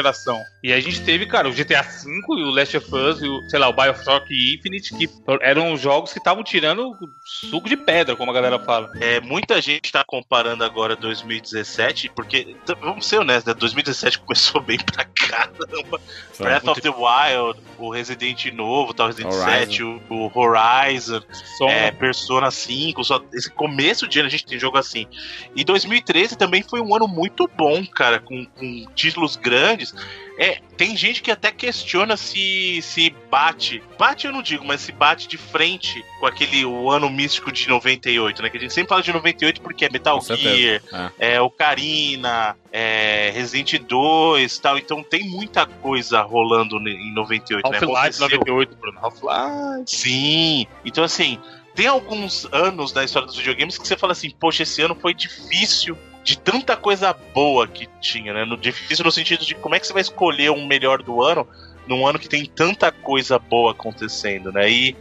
[0.63, 3.27] E aí a gente teve, cara, o GTA V e o Last of Us e
[3.27, 5.09] o, sei lá, o Bioshock Infinite, que
[5.41, 8.91] eram jogos que estavam tirando suco de pedra, como a galera fala.
[8.99, 13.53] É, muita gente tá comparando agora 2017, porque, vamos ser honestos, né?
[13.53, 15.99] 2017 começou bem pra caramba.
[16.33, 16.77] Foi Breath muito...
[16.77, 19.49] of the Wild, o Resident novo, tal, Resident Horizon.
[19.49, 21.21] 7, o, o Horizon,
[21.63, 25.07] é, Persona 5, só esse começo de ano a gente tem jogo assim.
[25.55, 29.88] E 2013 também foi um ano muito bom, cara, com, com títulos grandes.
[30.37, 33.83] É, tem gente que até questiona se se bate.
[33.97, 37.67] Bate eu não digo, mas se bate de frente com aquele o ano místico de
[37.67, 38.49] 98, né?
[38.49, 40.81] Que a gente sempre fala de 98 porque é Metal Gear,
[41.19, 41.33] é.
[41.33, 44.77] é Ocarina, é Resident 2 tal.
[44.77, 47.95] Então tem muita coisa rolando em 98, Half-Life né?
[47.95, 48.99] Half-Life 98, Bruno.
[49.01, 49.83] Half-Life.
[49.87, 50.67] Sim.
[50.85, 51.37] Então assim,
[51.75, 55.13] tem alguns anos da história dos videogames que você fala assim, poxa, esse ano foi
[55.13, 58.45] difícil de tanta coisa boa que tinha, né?
[58.45, 61.47] No, difícil no sentido de como é que você vai escolher um melhor do ano
[61.87, 64.69] num ano que tem tanta coisa boa acontecendo, né?
[64.69, 64.95] E,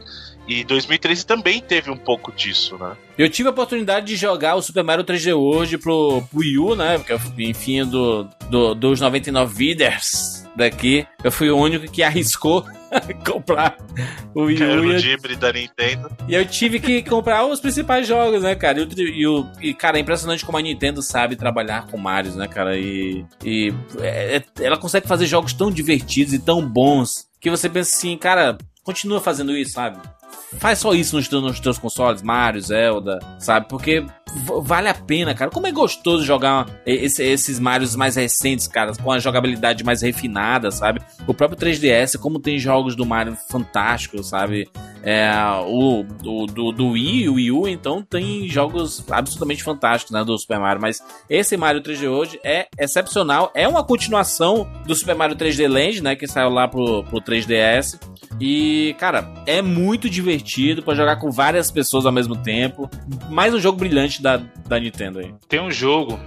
[0.47, 2.97] e 2013 também teve um pouco disso, né?
[3.19, 6.75] Eu tive a oportunidade de jogar o Super Mario 3D World pro, pro Wii U,
[6.75, 6.99] né?
[6.99, 12.65] Porque, enfim, do, do, dos 99 viders daqui, eu fui o único que arriscou
[13.25, 13.77] comprar
[14.35, 14.99] o Wii U.
[14.99, 16.11] E, da Nintendo.
[16.29, 18.81] e eu tive que comprar os principais jogos, né, cara?
[18.81, 22.77] E, o, e, cara, é impressionante como a Nintendo sabe trabalhar com Marios, né, cara?
[22.77, 27.69] E, e é, é, ela consegue fazer jogos tão divertidos e tão bons que você
[27.69, 29.99] pensa assim, cara, continua fazendo isso, sabe?
[30.59, 33.69] Faz só isso nos, nos teus consoles, Mario, Zelda, sabe?
[33.69, 34.05] Porque
[34.63, 35.51] vale a pena, cara.
[35.51, 40.71] Como é gostoso jogar esse, esses Marios mais recentes, cara, com a jogabilidade mais refinada,
[40.71, 41.01] sabe?
[41.27, 44.69] O próprio 3DS, como tem jogos do Mario fantásticos, sabe?
[45.03, 45.31] É,
[45.67, 50.37] o, o do, do Wii, o Wii U, então tem jogos absolutamente fantásticos, né, do
[50.39, 50.81] Super Mario.
[50.81, 53.51] Mas esse Mario 3D hoje é excepcional.
[53.55, 57.99] É uma continuação do Super Mario 3D Land, né, que saiu lá pro, pro 3DS.
[58.41, 60.28] E, cara, é muito divertido
[60.83, 62.91] para jogar com várias pessoas ao mesmo tempo.
[63.31, 64.37] Mais um jogo brilhante da,
[64.67, 65.35] da Nintendo aí.
[65.49, 66.19] Tem um jogo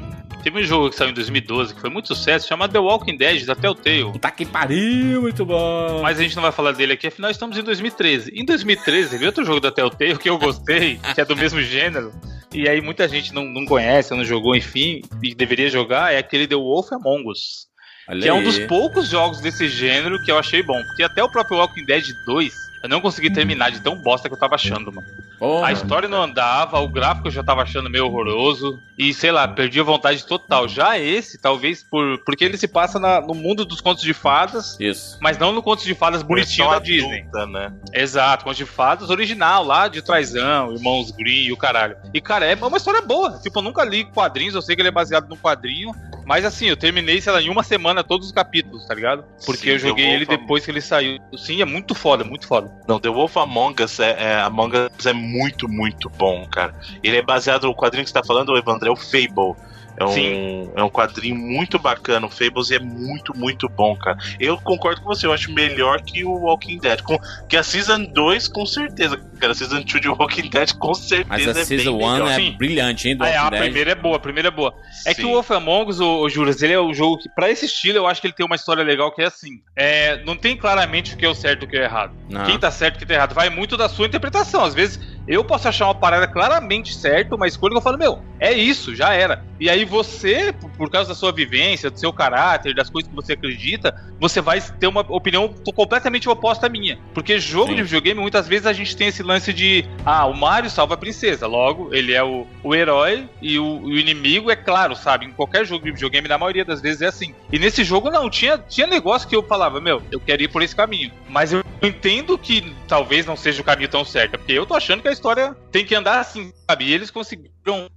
[0.44, 3.46] Teve um jogo que saiu em 2012 que foi muito sucesso, chamado The Walking Dead,
[3.46, 4.18] da Telltale.
[4.20, 6.02] Tá que pariu, muito bom.
[6.02, 8.32] Mas a gente não vai falar dele aqui, afinal estamos em 2013.
[8.34, 12.12] Em 2013, teve outro jogo da Telltale que eu gostei, que é do mesmo gênero.
[12.52, 16.48] E aí muita gente não, não conhece, não jogou, enfim, e deveria jogar, é aquele
[16.48, 17.68] The Wolf Among Us.
[18.10, 18.30] Olha que aí.
[18.30, 20.82] é um dos poucos jogos desse gênero que eu achei bom.
[20.88, 24.34] Porque até o próprio Walking Dead 2 eu não consegui terminar de tão bosta que
[24.34, 25.08] eu tava achando, mano.
[25.38, 25.68] Porra.
[25.68, 28.80] A história não andava, o gráfico eu já tava achando meio horroroso.
[28.98, 30.68] E sei lá, perdi a vontade total.
[30.68, 34.78] Já esse, talvez, por porque ele se passa na, no mundo dos contos de fadas.
[34.80, 35.18] Isso.
[35.22, 37.22] Mas não no contos de fadas bonitinho da Disney.
[37.22, 37.74] Adulta, né?
[37.94, 41.98] Exato, contos de fadas original, lá de Traizão, Irmãos Green e o caralho.
[42.14, 43.40] E, cara, é uma história boa.
[43.42, 45.92] Tipo, eu nunca li quadrinhos, eu sei que ele é baseado num quadrinho.
[46.32, 49.26] Mas assim, eu terminei, sei lá, em uma semana todos os capítulos, tá ligado?
[49.46, 51.20] Porque Sim, eu joguei ele depois que ele saiu.
[51.36, 52.72] Sim, é muito foda, muito foda.
[52.88, 56.74] Não, The Wolf Among Us é, é, Among Us é muito, muito bom, cara.
[57.04, 59.58] Ele é baseado no quadrinho que você tá falando, Evandro, é o Fable.
[59.98, 62.26] É um, é um quadrinho muito bacana.
[62.26, 64.18] O Fables é muito, muito bom, cara.
[64.40, 67.02] Eu concordo com você, eu acho melhor que o Walking Dead.
[67.02, 69.22] Com, que a Season 2, com certeza.
[69.42, 71.26] Cara, Season 2 de Walking Dead, com certeza.
[71.28, 72.56] Mas a é Season 1 é Sim.
[72.60, 73.18] brilhante, hein?
[73.18, 73.64] Do ah, é, a Dead.
[73.64, 74.72] primeira é boa, a primeira é boa.
[74.92, 75.10] Sim.
[75.10, 77.50] É que o Wolf Among Us, o, o Juras, ele é um jogo que, pra
[77.50, 79.60] esse estilo, eu acho que ele tem uma história legal que é assim.
[79.76, 82.14] É, não tem claramente o que é o certo e o que é o errado.
[82.30, 82.46] Não.
[82.46, 83.34] Quem tá certo e quem tá errado.
[83.34, 84.64] Vai muito da sua interpretação.
[84.64, 88.20] Às vezes eu posso achar uma parada claramente certa, uma escolha que eu falo, meu,
[88.40, 89.44] é isso, já era.
[89.60, 93.34] E aí você, por causa da sua vivência, do seu caráter, das coisas que você
[93.34, 96.98] acredita, você vai ter uma opinião completamente oposta à minha.
[97.14, 97.76] Porque jogo Sim.
[97.76, 100.98] de videogame, muitas vezes a gente tem esse lance de, ah, o Mario salva a
[100.98, 105.26] princesa, logo ele é o, o herói e o, o inimigo é claro, sabe?
[105.26, 107.34] Em qualquer jogo de videogame, na maioria das vezes é assim.
[107.52, 110.62] E nesse jogo não, tinha, tinha negócio que eu falava, meu, eu quero ir por
[110.62, 111.12] esse caminho.
[111.30, 115.02] Mas eu entendo que talvez não seja o caminho tão certo, porque eu tô achando
[115.02, 116.86] que a história tem que andar assim, sabe?
[116.86, 117.90] E eles conseguiram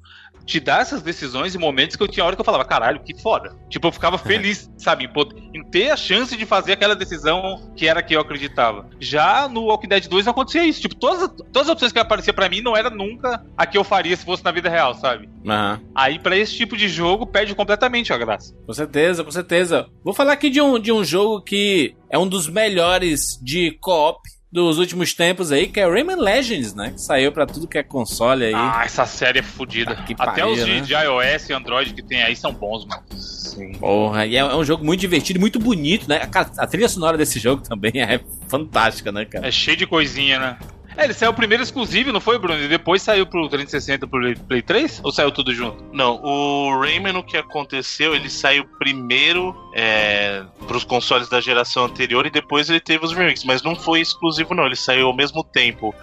[0.45, 3.21] te dar essas decisões em momentos que eu tinha hora que eu falava, caralho, que
[3.21, 3.57] foda.
[3.69, 7.87] Tipo, eu ficava feliz, sabe, em, em ter a chance de fazer aquela decisão que
[7.87, 8.89] era que eu acreditava.
[9.01, 10.81] Já no Walking Dead 2 não acontecia isso.
[10.81, 13.85] Tipo, todas, todas as opções que apareciam para mim não era nunca a que eu
[13.85, 15.29] faria se fosse na vida real, sabe?
[15.45, 15.81] Uhum.
[15.95, 18.55] Aí, para esse tipo de jogo, perde completamente a graça.
[18.67, 19.87] Com certeza, com certeza.
[20.03, 24.21] Vou falar aqui de um, de um jogo que é um dos melhores de co-op
[24.55, 26.93] dos últimos tempos aí, que é Rayman Legends, né?
[26.93, 28.55] Que saiu pra tudo que é console aí.
[28.55, 29.97] Ah, essa série é fodida.
[29.97, 30.81] Que Até pariu, os de, né?
[30.81, 33.03] de iOS e Android que tem aí são bons, mano.
[33.19, 33.73] Sim.
[33.73, 36.21] Porra, e é, é um jogo muito divertido e muito bonito, né?
[36.57, 39.49] A trilha sonora desse jogo também é fantástica, né, cara?
[39.49, 40.59] É cheio de coisinha, né?
[40.97, 42.61] É, ele saiu primeiro exclusivo, não foi, Bruno?
[42.61, 45.01] E depois saiu pro 360 pro Play- Play 3?
[45.03, 45.83] Ou saiu tudo junto?
[45.93, 52.27] Não, o Rayman, o que aconteceu, ele saiu primeiro é, pros consoles da geração anterior
[52.27, 55.43] e depois ele teve os remakes, mas não foi exclusivo não, ele saiu ao mesmo
[55.43, 55.95] tempo.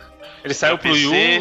[0.44, 1.08] Ele saiu pro PC.
[1.08, 1.40] Wii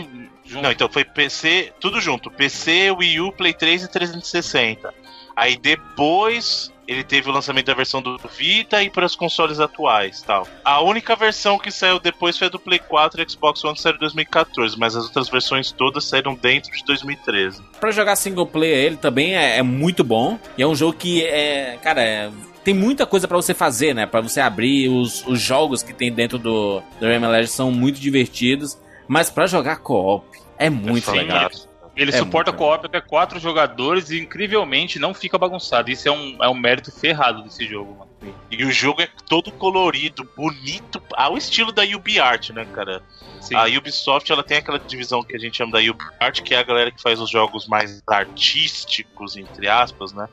[0.56, 0.60] U.
[0.62, 4.92] Não, então foi PC, tudo junto, PC, Wii U, Play 3 e 360.
[5.36, 10.22] Aí depois ele teve o lançamento da versão do Vita e para os consoles atuais,
[10.22, 10.44] tal.
[10.64, 13.80] A única versão que saiu depois foi a do Play 4 e Xbox One que
[13.80, 17.62] saiu em 2014, mas as outras versões todas saíram dentro de 2013.
[17.78, 20.36] Pra jogar single player, ele também é, é muito bom.
[20.58, 21.78] E é um jogo que é.
[21.80, 22.30] Cara, é-
[22.64, 24.04] tem muita coisa pra você fazer, né?
[24.04, 24.88] Pra você abrir.
[24.88, 28.76] Os, os jogos que tem dentro do, do Rayman Legends são muito divertidos.
[29.06, 30.26] Mas pra jogar co-op
[30.58, 31.50] é muito Sim, legal.
[31.96, 35.90] Ele É suporta co-op até quatro jogadores e incrivelmente não fica bagunçado.
[35.90, 38.10] Isso é um, é um mérito ferrado desse jogo, mano.
[38.50, 43.02] E o jogo é todo colorido, bonito, ao estilo da UbiArt, né, cara?
[43.40, 43.54] Sim.
[43.54, 46.62] A Ubisoft, ela tem aquela divisão que a gente chama da UbiArt, que é a
[46.62, 50.28] galera que faz os jogos mais artísticos, entre aspas, né?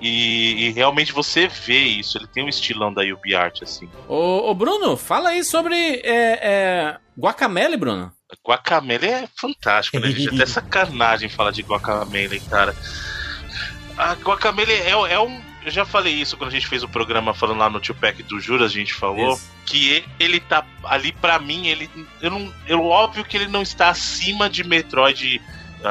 [0.00, 3.88] E, e realmente você vê isso, ele tem um estilão da UbiArt, assim.
[4.08, 8.12] Ô, ô, Bruno, fala aí sobre é, é, Guacamele, Bruno.
[8.46, 10.34] Guacamele é fantástico, né, gente?
[10.34, 12.74] Até sacanagem falar de Guacamele, cara.
[13.96, 15.40] A Guacamele é, é um.
[15.64, 18.22] Eu já falei isso quando a gente fez o programa falando lá no Tio Pack
[18.22, 19.34] do Juras, a gente falou.
[19.34, 19.50] Isso.
[19.64, 23.88] que ele, tá ali pra mim, ele eu não, eu óbvio que ele não está
[23.88, 25.42] acima de Metroid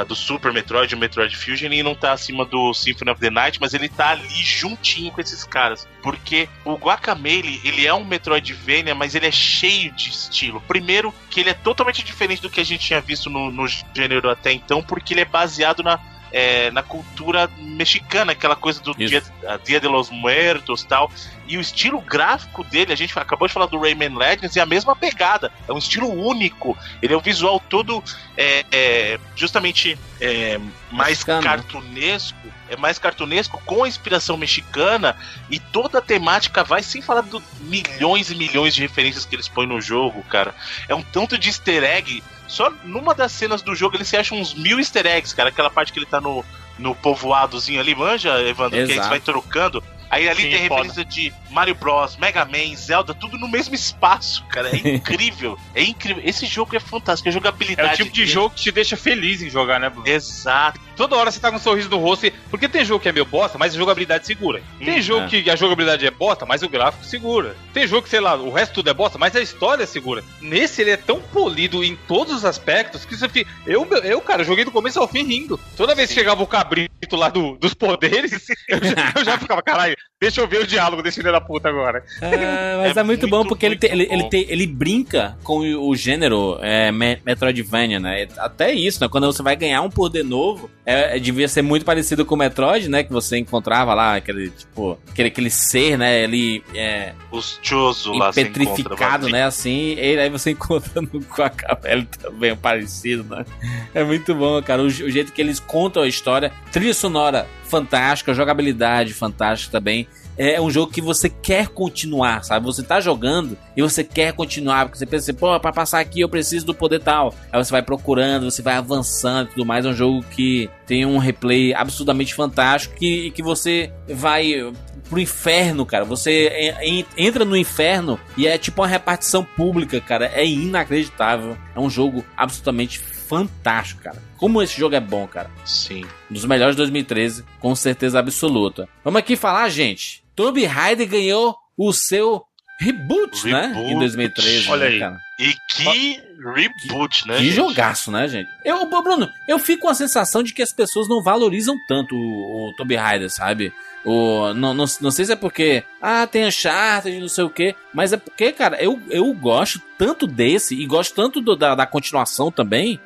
[0.08, 3.60] do Super Metroid, o Metroid Fusion e não tá acima do Symphony of the Night,
[3.62, 8.96] mas ele tá ali juntinho com esses caras, porque o Guacamele, ele é um Metroidvania,
[8.96, 10.62] mas ele é cheio de estilo.
[10.68, 14.30] Primeiro, que ele é totalmente diferente do que a gente tinha visto no, no gênero
[14.30, 16.00] até então, porque ele é baseado na
[16.36, 19.08] é, na cultura mexicana, aquela coisa do Isso.
[19.08, 19.24] dia,
[19.64, 21.10] dia de los Muertos tal.
[21.48, 24.66] E o estilo gráfico dele, a gente acabou de falar do Rayman Legends, é a
[24.66, 25.50] mesma pegada.
[25.66, 26.78] É um estilo único.
[27.02, 28.04] Ele é um visual todo
[28.36, 30.60] é, é, justamente é,
[30.92, 31.42] mais Mexicano.
[31.42, 32.38] cartunesco.
[32.68, 35.16] É mais cartunesco com a inspiração mexicana
[35.52, 39.48] e toda a temática vai sem falar dos milhões e milhões de referências que eles
[39.48, 40.54] põem no jogo, cara.
[40.90, 42.24] É um tanto de easter egg.
[42.48, 45.50] Só numa das cenas do jogo ele se acha uns mil easter eggs, cara.
[45.50, 46.44] Aquela parte que ele tá no,
[46.78, 48.72] no povoadozinho ali, manja, Evandro?
[48.72, 49.10] Que aí você Exato.
[49.10, 49.84] vai trocando.
[50.16, 50.84] Aí ali Sim, tem é foda.
[50.84, 54.70] referência de Mario Bros, Mega Man, Zelda, tudo no mesmo espaço, cara.
[54.70, 55.58] É incrível.
[55.74, 56.22] é incrível.
[56.26, 57.28] Esse jogo é fantástico.
[57.28, 57.94] A É jogabilidade.
[57.94, 60.08] o tipo de dele- jogo que te deixa feliz em jogar, né, Bruno?
[60.08, 60.80] Exato.
[60.96, 62.32] Toda hora você tá com um sorriso no rosto.
[62.50, 64.64] Porque tem jogo que é meio bosta, mas a jogabilidade segura.
[64.80, 65.28] Tem Hum, jogo é.
[65.42, 67.56] que a jogabilidade é bosta, mas o gráfico segura.
[67.74, 70.24] Tem jogo que, sei lá, o resto tudo é bosta, mas a história segura.
[70.42, 73.52] Nesse ele é tão polido em todos os aspectos que você fica.
[73.68, 75.60] Eu, eu cara, joguei do começo ao fim rindo.
[75.76, 78.32] Toda vez que chegava o cabrito lá do- dos poderes,
[78.70, 81.70] eu já, eu já ficava, caralho, deixa eu ver o diálogo desse filho da puta
[81.70, 82.04] agora.
[82.22, 84.30] É, mas é, É muito, muito, bom porque ele, tem- ele, muito ele, bom.
[84.30, 88.28] tem- ele brinca com o, gênero é, Me- Metroidvania, né?
[88.38, 89.08] Até isso, né?
[89.10, 92.38] Quando você vai ganhar um poder novo, é, é- devia ser muito parecido com o
[92.38, 93.04] Metroid, né?
[93.04, 96.24] Que você encontrava lá, aquele, tipo, aquele, aquele ser, né?
[96.24, 99.44] Ele é Os Choso lá petrificado, né?
[99.44, 103.46] Assim, e aí você encontra no Guacamele também, é parecido, né?
[103.94, 104.82] É muito bom, cara.
[104.82, 107.46] O, o jeito que eles contam a história, trilha sonora
[107.80, 110.08] fantástica, jogabilidade fantástica também.
[110.38, 112.66] É um jogo que você quer continuar, sabe?
[112.66, 116.20] Você tá jogando e você quer continuar, porque você pensa assim, pô, pra passar aqui
[116.20, 117.34] eu preciso do poder tal.
[117.54, 119.86] Aí você vai procurando, você vai avançando e tudo mais.
[119.86, 124.74] É um jogo que tem um replay absurdamente fantástico que, que você vai
[125.10, 126.04] pro inferno, cara.
[126.04, 126.50] Você
[126.82, 130.30] en- en- entra no inferno e é tipo uma repartição pública, cara.
[130.34, 131.56] É inacreditável.
[131.74, 134.22] É um jogo absolutamente fantástico, cara.
[134.38, 135.50] Como esse jogo é bom, cara.
[135.66, 136.04] Sim.
[136.30, 138.88] Um dos melhores de 2013, com certeza absoluta.
[139.04, 140.24] Vamos aqui falar, gente.
[140.36, 142.44] Tomb Raider ganhou o seu
[142.80, 143.68] reboot, né?
[143.68, 143.92] Reboot.
[143.94, 144.70] Em 2013.
[144.70, 145.00] Olha né, aí.
[145.00, 145.18] cara?
[145.40, 146.22] E que
[146.54, 147.38] reboot, né?
[147.38, 147.56] Que gente?
[147.56, 148.50] jogaço, né, gente?
[148.64, 152.70] Eu, Bruno, eu fico com a sensação de que as pessoas não valorizam tanto o,
[152.70, 153.74] o Tomb Raider, sabe?
[154.06, 157.76] O, não, não, não sei se é porque, ah, tem Uncharted, não sei o quê,
[157.94, 161.88] mas é porque, cara, eu, eu gosto tanto desse e gosto tanto do- da, da
[161.88, 163.00] continuação também,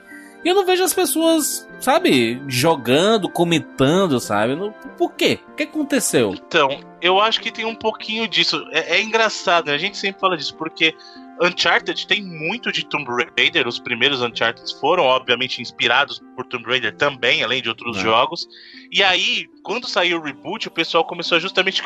[0.43, 4.55] e eu não vejo as pessoas sabe, jogando, comentando, sabe?
[4.97, 5.39] Por quê?
[5.49, 6.33] O que aconteceu?
[6.33, 6.69] Então,
[7.01, 8.65] eu acho que tem um pouquinho disso.
[8.71, 9.73] É, é engraçado, né?
[9.73, 10.93] a gente sempre fala disso, porque
[11.41, 13.67] Uncharted tem muito de Tomb Raider.
[13.67, 18.01] Os primeiros Uncharted foram, obviamente, inspirados por Tomb Raider também, além de outros é.
[18.01, 18.47] jogos.
[18.91, 21.81] E aí, quando saiu o reboot, o pessoal começou justamente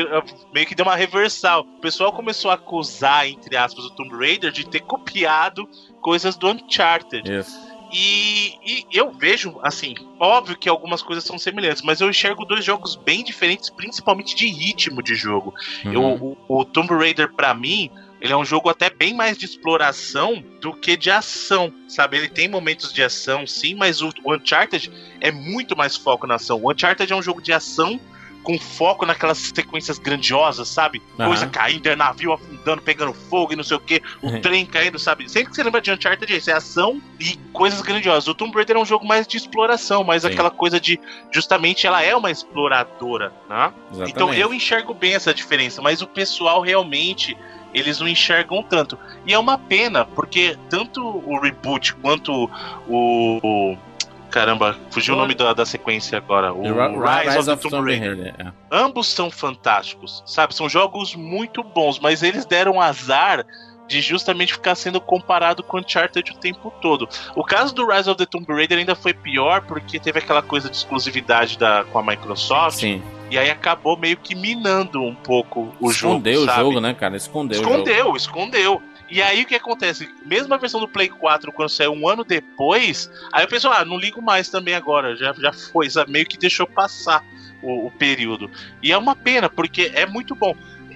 [0.52, 1.62] meio que deu uma reversal.
[1.62, 5.66] O pessoal começou a acusar, entre aspas, o Tomb Raider de ter copiado
[6.02, 7.30] coisas do Uncharted.
[7.30, 7.67] Yes.
[7.92, 12.64] E, e, eu vejo, assim, óbvio que algumas coisas são semelhantes, mas eu enxergo dois
[12.64, 15.54] jogos bem diferentes, principalmente de ritmo de jogo.
[15.84, 15.92] Uhum.
[15.92, 19.44] Eu, o, o Tomb Raider, para mim, ele é um jogo até bem mais de
[19.44, 22.16] exploração do que de ação, sabe?
[22.16, 26.34] Ele tem momentos de ação, sim, mas o, o Uncharted é muito mais foco na
[26.34, 26.60] ação.
[26.62, 27.98] O Uncharted é um jogo de ação
[28.42, 31.02] com foco naquelas sequências grandiosas, sabe?
[31.18, 31.26] Uhum.
[31.26, 34.40] Coisa caindo, é navio afundando, pegando fogo e não sei o que, o uhum.
[34.40, 35.28] trem caindo, sabe?
[35.28, 38.28] Sempre que você lembra de Uncharted, é isso, é ação e coisas grandiosas.
[38.28, 40.28] O Tomb Raider é um jogo mais de exploração, mais Sim.
[40.28, 40.98] aquela coisa de,
[41.30, 43.72] justamente, ela é uma exploradora, né?
[43.90, 44.10] Exatamente.
[44.12, 47.36] Então eu enxergo bem essa diferença, mas o pessoal realmente
[47.74, 48.98] eles não enxergam tanto.
[49.26, 52.50] E é uma pena, porque tanto o reboot quanto
[52.88, 53.76] o.
[54.30, 56.52] Caramba, fugiu o nome da, da sequência agora.
[56.52, 58.16] O Rise, Rise of, of the Tomb Raider.
[58.16, 58.34] Raider.
[58.38, 58.52] É.
[58.70, 60.54] Ambos são fantásticos, sabe?
[60.54, 63.44] São jogos muito bons, mas eles deram azar
[63.88, 67.08] de justamente ficar sendo comparado com Uncharted o tempo todo.
[67.34, 70.68] O caso do Rise of the Tomb Raider ainda foi pior porque teve aquela coisa
[70.68, 72.80] de exclusividade da, com a Microsoft.
[72.80, 73.02] Sim.
[73.30, 76.14] E aí acabou meio que minando um pouco o escondeu jogo.
[76.14, 76.60] Escondeu o sabe?
[76.60, 77.16] jogo, né, cara?
[77.16, 77.60] Escondeu.
[77.60, 78.82] Escondeu, escondeu.
[79.10, 80.08] E aí o que acontece?
[80.24, 83.84] Mesmo a versão do Play 4, quando saiu um ano depois, aí eu penso, ah,
[83.84, 86.12] não ligo mais também agora, já, já foi, sabe?
[86.12, 87.24] meio que deixou passar
[87.62, 88.50] o, o período.
[88.82, 90.54] E é uma pena, porque é muito bom.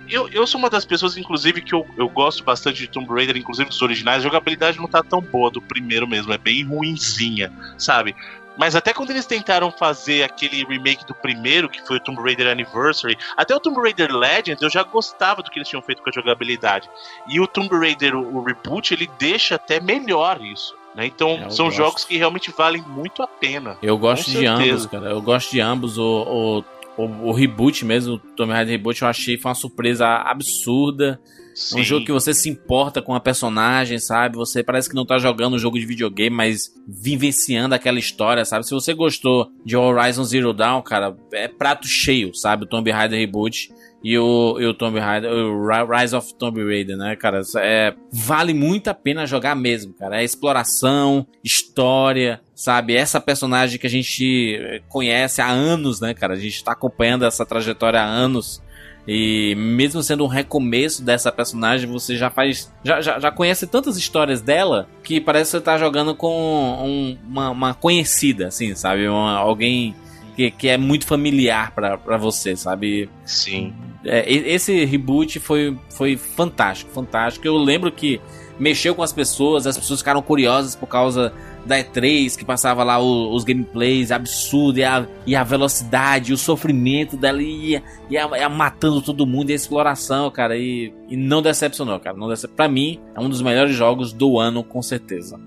[0.09, 3.37] Eu, eu sou uma das pessoas, inclusive, que eu, eu gosto bastante de Tomb Raider,
[3.37, 4.19] inclusive dos originais.
[4.19, 8.15] A jogabilidade não tá tão boa do primeiro mesmo, é bem ruinzinha, sabe?
[8.57, 12.49] Mas até quando eles tentaram fazer aquele remake do primeiro, que foi o Tomb Raider
[12.49, 16.11] Anniversary, até o Tomb Raider Legends eu já gostava do que eles tinham feito com
[16.11, 16.89] a jogabilidade.
[17.27, 20.75] E o Tomb Raider, o, o reboot, ele deixa até melhor isso.
[20.95, 21.07] Né?
[21.07, 21.77] Então é, são gosto.
[21.77, 23.79] jogos que realmente valem muito a pena.
[23.83, 25.11] Eu gosto de ambos, cara.
[25.11, 25.97] Eu gosto de ambos.
[25.99, 26.65] O, o,
[26.97, 31.21] o, o reboot mesmo, o Tomb Raider Reboot, eu achei foi uma surpresa absurda.
[31.55, 31.81] Sim.
[31.81, 34.37] Um jogo que você se importa com a personagem, sabe?
[34.37, 38.67] Você parece que não tá jogando um jogo de videogame, mas vivenciando aquela história, sabe?
[38.67, 42.65] Se você gostou de Horizon Zero Dawn, cara, é prato cheio, sabe?
[42.65, 43.71] O Tomb Raider Reboot
[44.05, 47.41] e o, e o Tomb Raider, o Rise of Tomb Raider, né, cara?
[47.59, 50.21] É, vale muito a pena jogar mesmo, cara.
[50.21, 52.97] É exploração, história, sabe?
[52.97, 56.35] Essa personagem que a gente conhece há anos, né, cara?
[56.35, 58.61] A gente tá acompanhando essa trajetória há anos.
[59.07, 62.73] E mesmo sendo um recomeço dessa personagem, você já faz.
[62.85, 67.19] Já, já, já conhece tantas histórias dela que parece que você tá jogando com um,
[67.29, 69.09] uma, uma, conhecida, assim, sabe?
[69.09, 69.95] Uma, alguém
[70.35, 73.09] que, que é muito familiar para você, sabe?
[73.25, 73.75] Sim.
[74.05, 77.47] É, esse reboot foi, foi fantástico, fantástico.
[77.47, 78.21] Eu lembro que
[78.59, 81.33] mexeu com as pessoas, as pessoas ficaram curiosas por causa
[81.65, 86.37] da E3, que passava lá o, os gameplays absurdos, e a, e a velocidade, o
[86.37, 91.41] sofrimento dela ia, ia, ia, matando todo mundo, e a exploração, cara, e, e não
[91.41, 92.17] decepcionou, cara.
[92.17, 92.53] Não decep...
[92.55, 95.41] Pra mim, é um dos melhores jogos do ano, com certeza.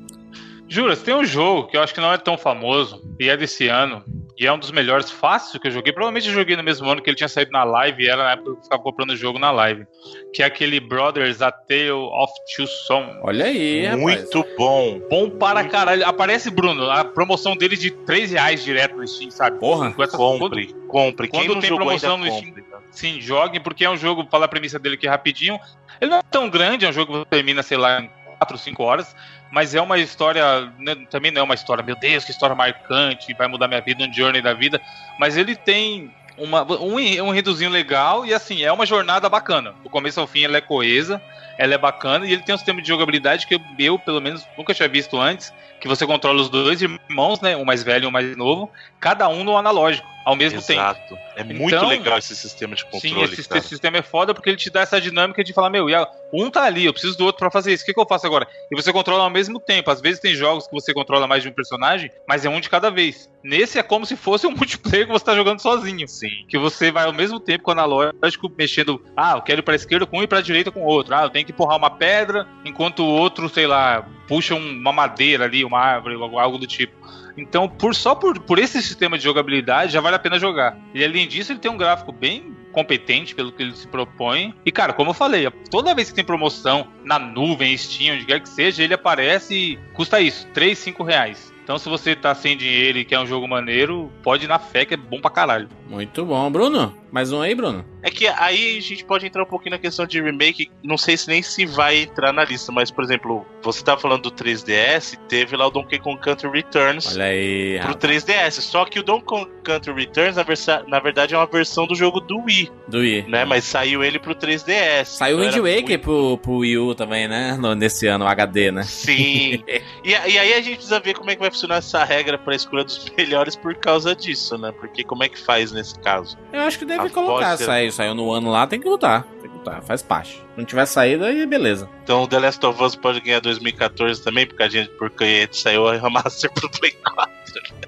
[0.68, 3.68] Juras, tem um jogo que eu acho que não é tão famoso, e é desse
[3.68, 4.02] ano,
[4.38, 5.94] e é um dos melhores fáceis que eu joguei.
[5.94, 8.32] Provavelmente eu joguei no mesmo ano que ele tinha saído na live, e era na
[8.32, 9.88] época que eu ficava comprando o jogo na live.
[10.34, 13.16] Que é aquele Brothers A Tale of Two Sons.
[13.24, 14.56] Olha aí, Muito rapaz.
[14.58, 15.00] bom.
[15.10, 16.06] Bom para Muito caralho.
[16.06, 19.58] Aparece, Bruno, a promoção dele de 3 reais direto no Steam, sabe?
[19.58, 21.28] Porra, essa, compre, quando, compre.
[21.30, 22.80] Quem quando tem promoção no Steam, compre, tá?
[22.92, 25.58] sim, joguem, porque é um jogo, fala a premissa dele aqui rapidinho.
[26.02, 28.58] Ele não é tão grande, é um jogo que você termina, sei lá, em 4,
[28.58, 29.16] 5 horas
[29.56, 33.34] mas é uma história, né, também não é uma história, meu Deus, que história marcante,
[33.34, 34.82] vai mudar minha vida, um journey da vida,
[35.18, 39.74] mas ele tem uma, um, um reduzinho legal e assim, é uma jornada bacana.
[39.82, 41.22] Do começo ao fim ela é coesa,
[41.58, 44.74] ela é bacana e ele tem um sistema de jogabilidade que eu, pelo menos, nunca
[44.74, 48.12] tinha visto antes, que você controla os dois irmãos, né, o mais velho e o
[48.12, 51.00] mais novo, cada um no analógico ao mesmo Exato.
[51.10, 51.22] tempo.
[51.36, 53.16] É muito então, legal esse sistema de controle.
[53.16, 55.86] Sim, esse, esse, sistema é foda porque ele te dá essa dinâmica de falar, meu,
[56.34, 57.84] um tá ali, eu preciso do outro para fazer isso.
[57.84, 58.48] O que, que, eu faço agora?
[58.72, 59.92] E você controla ao mesmo tempo.
[59.92, 62.70] Às vezes tem jogos que você controla mais de um personagem, mas é um de
[62.70, 63.30] cada vez.
[63.44, 66.08] Nesse é como se fosse um multiplayer que você tá jogando sozinho.
[66.08, 66.46] Sim.
[66.50, 69.00] Que você vai ao mesmo tempo com o analógico mexendo.
[69.16, 71.14] Ah, eu quero ir pra esquerda com um e pra direita com o outro.
[71.14, 75.46] Ah, eu tenho que empurrar uma pedra, enquanto o outro, sei lá, puxa uma madeira
[75.46, 76.96] ali, uma árvore, algo do tipo.
[77.38, 80.78] Então, por só por, por esse sistema de jogabilidade, já vale a pena jogar.
[80.94, 84.54] E além disso, ele tem um gráfico bem competente pelo que ele se propõe.
[84.66, 88.42] E, cara, como eu falei, toda vez que tem promoção na nuvem, Steam, onde quer
[88.42, 91.55] que seja, ele aparece e custa isso, 3, 5 reais.
[91.66, 94.86] Então, se você tá sem dinheiro e quer um jogo maneiro, pode ir na fé,
[94.86, 95.68] que é bom pra caralho.
[95.90, 96.52] Muito bom.
[96.52, 97.84] Bruno, mais um aí, Bruno?
[98.04, 100.70] É que aí a gente pode entrar um pouquinho na questão de remake.
[100.84, 104.22] Não sei se nem se vai entrar na lista, mas, por exemplo, você tá falando
[104.30, 107.80] do 3DS, teve lá o Donkey Kong Country Returns Olha aí.
[107.80, 108.52] pro rapaz, 3DS.
[108.62, 111.96] Só que o Donkey Kong Country Returns, na, versa- na verdade, é uma versão do
[111.96, 113.26] jogo do Wii, Do Wii.
[113.28, 113.44] né?
[113.44, 115.06] Mas saiu ele pro 3DS.
[115.06, 117.58] Saiu o Então Wind Waker pro, pro Wii U também, né?
[117.60, 118.84] No- nesse ano, o HD, né?
[118.84, 119.64] Sim.
[120.06, 122.54] e, e aí a gente precisa ver como é que vai funcionar essa regra pra
[122.56, 124.72] escolha dos melhores por causa disso, né?
[124.74, 126.38] Porque como é que faz nesse caso?
[126.52, 127.58] Eu acho que deve Ah, colocar.
[127.58, 127.66] ser.
[127.66, 129.24] Saiu, saiu no ano lá, tem que botar.
[129.42, 130.45] Tem que botar, faz parte.
[130.58, 131.90] Não tiver saído, aí beleza.
[132.04, 135.88] Então o The Last of Us pode ganhar 2014 também, porque a gente, porque saiu
[135.88, 137.36] a remaster pro Play 4.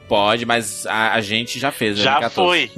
[0.08, 1.98] Pode, mas a, a gente já fez.
[1.98, 2.36] Já 2014.
[2.36, 2.72] foi.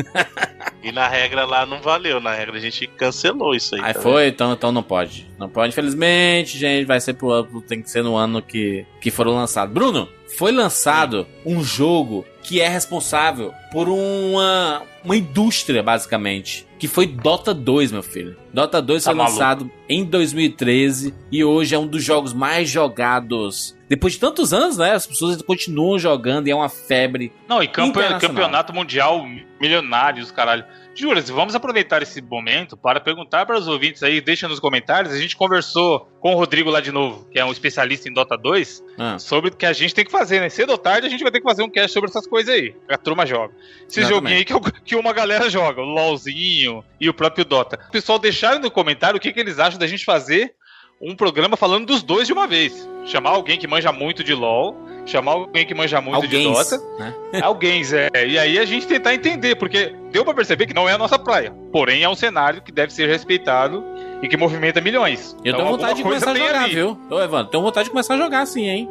[0.84, 2.20] e na regra lá não valeu.
[2.20, 3.82] Na regra a gente cancelou isso aí.
[3.84, 5.28] Aí tá foi, então, então não pode.
[5.38, 6.86] Não pode, infelizmente, gente.
[6.86, 9.72] Vai ser pro ano, tem que ser no ano que, que foram lançados.
[9.74, 16.66] Bruno, foi lançado um jogo que é responsável por uma, uma indústria, basicamente.
[16.80, 18.36] Que foi Dota 2, meu filho.
[18.52, 19.38] Dota 2 Tá foi maluco.
[19.38, 23.76] lançado em 2013 e hoje é um dos jogos mais jogados.
[23.90, 24.92] Depois de tantos anos, né?
[24.94, 27.34] As pessoas continuam jogando e é uma febre.
[27.48, 29.26] Não, e campe- campeonato mundial
[29.60, 30.64] milionários, caralho.
[31.00, 35.14] Juras, vamos aproveitar esse momento para perguntar para os ouvintes aí, deixa nos comentários.
[35.14, 38.38] A gente conversou com o Rodrigo lá de novo, que é um especialista em Dota
[38.38, 40.50] 2, Ah, sobre o que a gente tem que fazer, né?
[40.50, 42.76] Cedo ou tarde a gente vai ter que fazer um cast sobre essas coisas aí.
[42.90, 43.54] A turma joga.
[43.88, 47.80] Esse joguinho aí que, eu- que uma galera joga, o LOLzinho e o próprio Dota.
[47.88, 50.54] O pessoal deixaram no comentário o que, que eles acham da gente fazer
[51.02, 52.88] um programa falando dos dois de uma vez.
[53.06, 54.76] Chamar alguém que manja muito de LOL,
[55.10, 56.78] chamar alguém que manja muito de Dota.
[57.00, 57.14] né?
[57.42, 58.10] Alguém, Zé.
[58.28, 61.18] E aí a gente tentar entender, porque deu pra perceber que não é a nossa
[61.20, 61.52] praia.
[61.72, 63.84] Porém, é um cenário que deve ser respeitado
[64.22, 65.34] e que movimenta milhões.
[65.44, 66.76] Eu Então, tenho vontade de começar a jogar, ali.
[66.76, 66.98] viu?
[67.10, 68.90] Ô, Evandro, tenho vontade de começar a jogar sim, hein?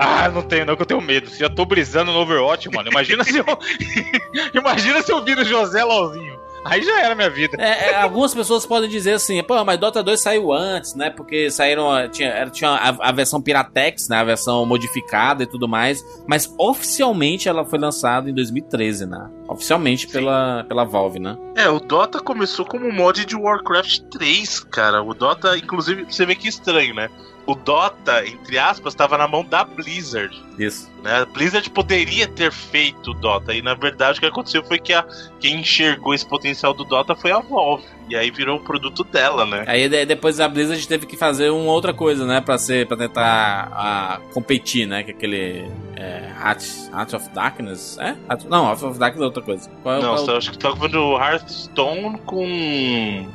[0.00, 1.28] Ah, não tenho, não, que eu tenho medo.
[1.34, 2.88] Já tô brisando no Overwatch, mano.
[2.88, 3.44] Imagina se eu.
[4.54, 6.37] Imagina se eu viro José Lauzinho.
[6.64, 7.56] Aí já era minha vida.
[7.58, 11.08] É, é, algumas pessoas podem dizer assim, pô, mas Dota 2 saiu antes, né?
[11.10, 11.88] Porque saíram.
[12.10, 14.18] Tinha, era- tinha a, a versão Piratex, né?
[14.18, 16.04] A versão modificada e tudo mais.
[16.26, 19.30] Mas oficialmente ela foi lançada em 2013, né?
[19.48, 21.36] Oficialmente pela, pela Valve, né?
[21.56, 25.02] É, o Dota começou como um mod de Warcraft 3, cara.
[25.02, 27.08] O Dota, inclusive, você vê que estranho, né?
[27.46, 30.36] O Dota, entre aspas, estava na mão da Blizzard.
[30.58, 30.90] Isso.
[31.04, 31.20] Né?
[31.20, 33.54] A Blizzard poderia ter feito o Dota.
[33.54, 35.04] E na verdade o que aconteceu foi que a,
[35.40, 37.84] quem enxergou esse potencial do Dota foi a Valve.
[38.10, 39.64] E aí virou um produto dela, né?
[39.68, 42.40] Aí de- depois a Blizzard teve que fazer uma outra coisa, né?
[42.40, 45.02] Pra, ser, pra tentar a, competir, né?
[45.02, 45.70] Que é aquele.
[45.94, 47.98] É, Heart, Heart of Darkness?
[47.98, 48.16] É?
[48.28, 49.70] Heart- não, Heart of Darkness é outra coisa.
[49.82, 53.28] Qual, é o- Não, qual, só, acho que tá vendo o Hearthstone com.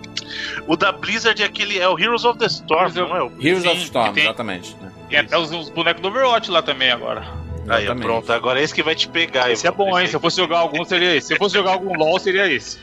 [0.68, 1.78] O da Blizzard é aquele.
[1.80, 3.24] É o Heroes of the Storm, Heroes não é?
[3.24, 3.32] O...
[3.40, 4.76] Heroes Sim, of Storm, tem- exatamente.
[4.82, 4.92] né?
[5.14, 7.22] Tem até os, os bonecos do Overwatch lá também agora.
[7.70, 8.04] Aí, Exatamente.
[8.04, 9.52] pronto, agora é esse que vai te pegar.
[9.52, 10.08] Esse é bom, hein?
[10.08, 11.28] Se eu fosse jogar algum, seria esse.
[11.28, 12.80] Se eu fosse jogar algum LOL, seria esse.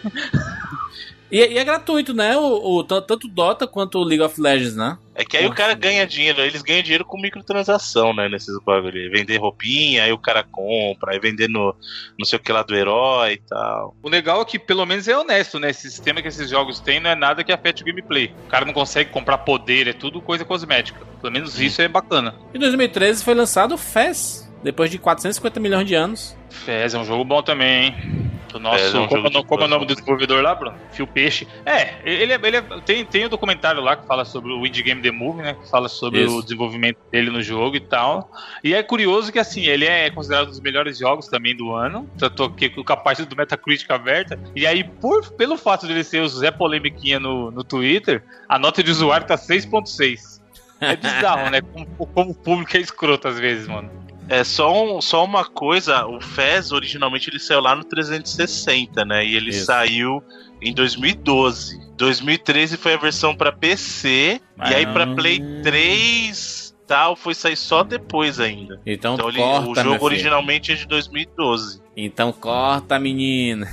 [1.31, 2.37] E, e é gratuito, né?
[2.37, 4.99] O, o- tan- tanto Dota quanto o League of Legends, né?
[5.14, 8.28] É que aí o cara ganha dinheiro, eles ganham dinheiro com microtransação, né?
[8.28, 8.97] Nesses bagulho.
[9.01, 9.09] aí.
[9.09, 11.74] Vender roupinha, aí o cara compra, aí vender no
[12.18, 13.95] não sei o que lá do herói e tal.
[14.03, 15.70] O legal é que pelo menos é honesto, né?
[15.70, 18.33] Esse sistema que esses jogos têm não é nada que afete o gameplay.
[18.47, 21.01] O cara não consegue comprar poder, é tudo coisa cosmética.
[21.20, 22.35] Pelo menos isso é bacana.
[22.55, 26.37] Em 2013 foi lançado o FES, depois de 450 milhões de anos.
[26.49, 28.30] Fez, é um jogo bom também, hein?
[28.53, 28.97] Do nosso.
[28.97, 30.77] É um como, como é o nome do desenvolvedor lá, Bruno?
[30.91, 31.47] Fio Peixe.
[31.65, 34.83] É, ele, é- ele é- tem, tem o documentário lá que fala sobre o Indie
[34.83, 35.55] Game The Movie, né?
[35.55, 36.39] Que fala sobre Isso.
[36.39, 38.31] o desenvolvimento dele no jogo e tal.
[38.65, 42.09] E é curioso que, assim, ele é considerado um dos melhores jogos também do ano.
[42.19, 44.39] Tanto que com a parte do Metacritic aberta.
[44.57, 48.83] E aí, por, pelo fato dele ser o Zé Polemiquinha no, no Twitter, a nota
[48.83, 50.41] de usuário tá 6.6.
[50.81, 51.61] É bizarro, né?
[51.73, 53.91] Como, como o público é escroto às vezes, mano.
[54.31, 59.24] É só, um- só uma coisa, o FES originalmente ele saiu lá no 360, né?
[59.26, 59.64] E ele Isso.
[59.66, 60.22] saiu
[60.62, 61.81] em 2012.
[61.97, 65.14] 2013 foi a versão pra PC e aí pra Ah.
[65.14, 68.81] Play 3 tal foi sair só depois ainda.
[68.87, 70.05] Então, Então ele- corta, o meu jogo filho.
[70.05, 71.83] originalmente é de 2012.
[71.97, 73.68] Então corta, menina.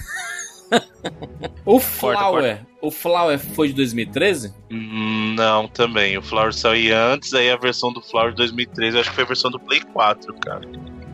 [1.66, 4.54] o Flower, o Flower foi de 2013?
[4.72, 6.18] Hum, Não, também.
[6.18, 9.24] O Flower saiu antes, aí a versão do Flower de 2013, eu acho que foi
[9.24, 10.62] a versão do Play 4, cara.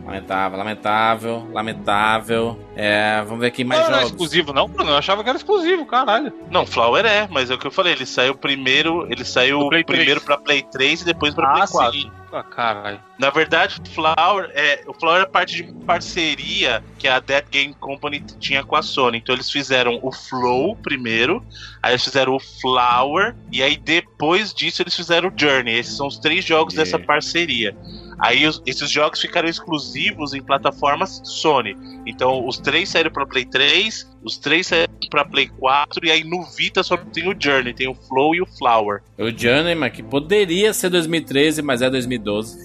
[0.04, 2.60] Lamentável, lamentável, lamentável.
[2.76, 4.10] É, vamos ver aqui mais não, não é jogos.
[4.12, 4.90] exclusivo, não, Bruno.
[4.90, 6.32] Eu achava que era exclusivo, caralho.
[6.50, 10.20] Não, Flower é, mas é o que eu falei, ele saiu primeiro, ele saiu primeiro
[10.20, 10.24] 3.
[10.24, 11.92] pra Play 3 e depois pra Play 4.
[12.00, 12.10] sim.
[12.32, 13.00] Ah, caralho.
[13.16, 17.72] Na verdade, o Flower é, o Flower é parte de parceria que a Dead Game
[17.74, 19.18] Company tinha com a Sony.
[19.18, 21.44] Então eles fizeram o Flow primeiro,
[21.80, 25.78] aí eles fizeram o Flower e aí depois disso eles fizeram o Journey.
[25.78, 27.76] Esses são os três jogos E- dessa parceria.
[28.24, 31.76] Aí os, esses jogos ficaram exclusivos em plataformas Sony.
[32.06, 36.24] Então os três saíram para Play 3, os três saíram para Play 4 e aí
[36.24, 39.02] no Vita só tem o Journey, tem o Flow e o Flower.
[39.18, 42.56] O Journey, mas que poderia ser 2013, mas é 2012.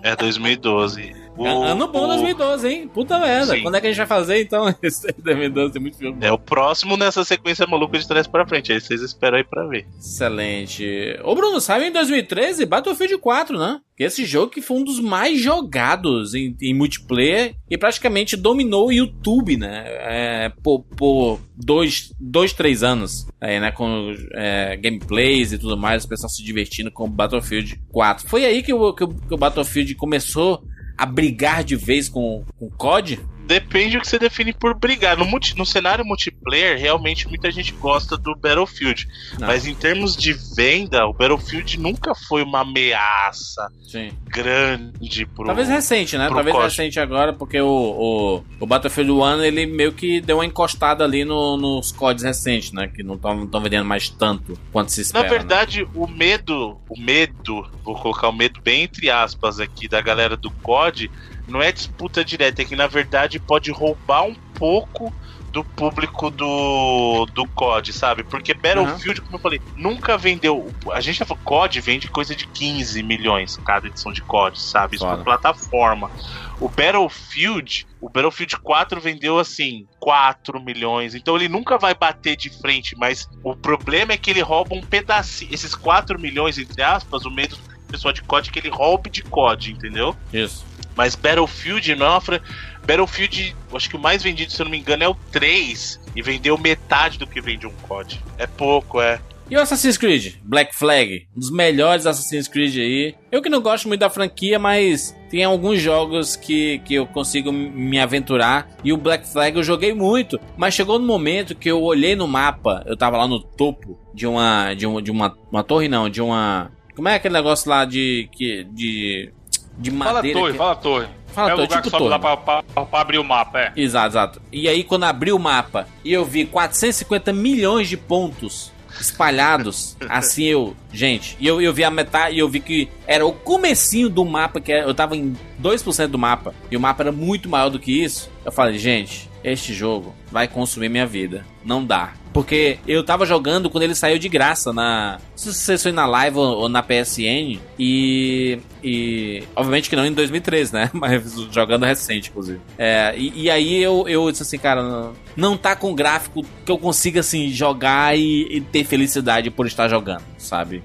[0.00, 1.23] É 2012.
[1.36, 2.06] O, ano bom o...
[2.06, 2.88] 2012, hein?
[2.88, 3.54] Puta merda.
[3.54, 3.62] Sim.
[3.62, 4.72] Quando é que a gente vai fazer então?
[4.82, 6.18] Esse 2012 tem muito filme.
[6.24, 8.72] É o próximo nessa sequência maluca de trás pra frente.
[8.72, 9.86] Aí vocês esperam aí pra ver.
[9.98, 11.18] Excelente.
[11.24, 13.80] Ô Bruno, saiu em 2013 Battlefield 4, né?
[13.98, 18.92] Esse jogo que foi um dos mais jogados em, em multiplayer e praticamente dominou o
[18.92, 19.84] YouTube, né?
[19.86, 23.70] É, por, por dois, dois, três anos, aí, né?
[23.70, 28.28] Com é, gameplays e tudo mais, o pessoal se divertindo com Battlefield 4.
[28.28, 30.64] Foi aí que o, que o, que o Battlefield começou
[30.96, 33.20] a brigar de vez com, com COD?
[33.46, 35.16] Depende do que você define por brigar.
[35.16, 39.06] No, multi, no cenário multiplayer, realmente muita gente gosta do Battlefield.
[39.38, 39.46] Não.
[39.46, 44.12] Mas em termos de venda, o Battlefield nunca foi uma ameaça Sim.
[44.26, 45.46] grande pro.
[45.46, 46.28] Talvez recente, né?
[46.28, 51.04] Talvez recente agora, porque o, o, o, Battlefield 1 ele meio que deu uma encostada
[51.04, 52.88] ali no, nos CODs recentes, né?
[52.88, 55.24] Que não estão vendendo mais tanto quanto se espera.
[55.24, 55.38] Na né?
[55.38, 55.88] verdade, né?
[55.94, 60.50] o medo, o medo, vou colocar o medo bem entre aspas aqui, da galera do
[60.50, 61.10] COD
[61.46, 65.12] não é disputa direta, é que na verdade pode roubar um pouco
[65.54, 68.24] do público do, do COD, sabe?
[68.24, 69.26] Porque Battlefield, uhum.
[69.26, 70.68] como eu falei, nunca vendeu.
[70.92, 74.96] A gente tá falando, COD vende coisa de 15 milhões cada edição de COD, sabe?
[74.96, 76.10] Isso por plataforma.
[76.58, 81.14] O Battlefield, o Battlefield 4 vendeu assim 4 milhões.
[81.14, 84.82] Então ele nunca vai bater de frente, mas o problema é que ele rouba um
[84.82, 85.54] pedacinho.
[85.54, 89.08] Esses 4 milhões, entre aspas, o medo do pessoal de COD é que ele roube
[89.08, 90.16] de COD, entendeu?
[90.32, 90.64] Isso.
[90.96, 92.40] Mas Battlefield não é uma fran...
[92.86, 96.00] Battlefield, acho que o mais vendido, se eu não me engano, é o 3.
[96.14, 98.20] E vendeu metade do que vende um COD.
[98.38, 99.20] É pouco, é.
[99.50, 100.36] E o Assassin's Creed?
[100.42, 103.14] Black Flag, um dos melhores Assassin's Creed aí.
[103.30, 107.52] Eu que não gosto muito da franquia, mas tem alguns jogos que, que eu consigo
[107.52, 108.70] me aventurar.
[108.82, 112.26] E o Black Flag eu joguei muito, mas chegou no momento que eu olhei no
[112.26, 116.08] mapa, eu tava lá no topo de uma de uma, de uma, uma torre não,
[116.08, 119.32] de uma como é aquele negócio lá de que de
[119.78, 120.38] de madeira.
[120.38, 120.58] Fala torre, que...
[120.58, 121.08] fala torre.
[121.34, 122.10] Fala é torre, o lugar tipo que sobe torre.
[122.10, 123.72] lá pra, pra, pra, abrir o mapa, é.
[123.76, 124.42] Exato, exato.
[124.52, 130.44] E aí, quando abri o mapa e eu vi 450 milhões de pontos espalhados, assim
[130.44, 134.08] eu, gente, e eu, eu vi a metade e eu vi que era o comecinho
[134.08, 137.68] do mapa, que eu tava em 2% do mapa, e o mapa era muito maior
[137.68, 138.30] do que isso.
[138.44, 141.44] Eu falei, gente, este jogo vai consumir minha vida.
[141.64, 142.14] Não dá.
[142.32, 145.20] Porque eu tava jogando quando ele saiu de graça na.
[145.30, 147.60] Não sei se foi na live ou na PSN.
[147.78, 148.58] E.
[148.82, 149.44] E.
[149.54, 150.90] Obviamente que não em 2013, né?
[150.92, 152.60] Mas jogando recente, inclusive.
[152.76, 156.72] É, e, e, aí eu, eu disse assim, cara, não, não tá com gráfico que
[156.72, 160.82] eu consiga, assim, jogar e, e ter felicidade por estar jogando, sabe?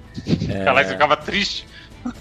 [0.47, 0.64] É...
[0.64, 1.66] Caralho, você ficava triste.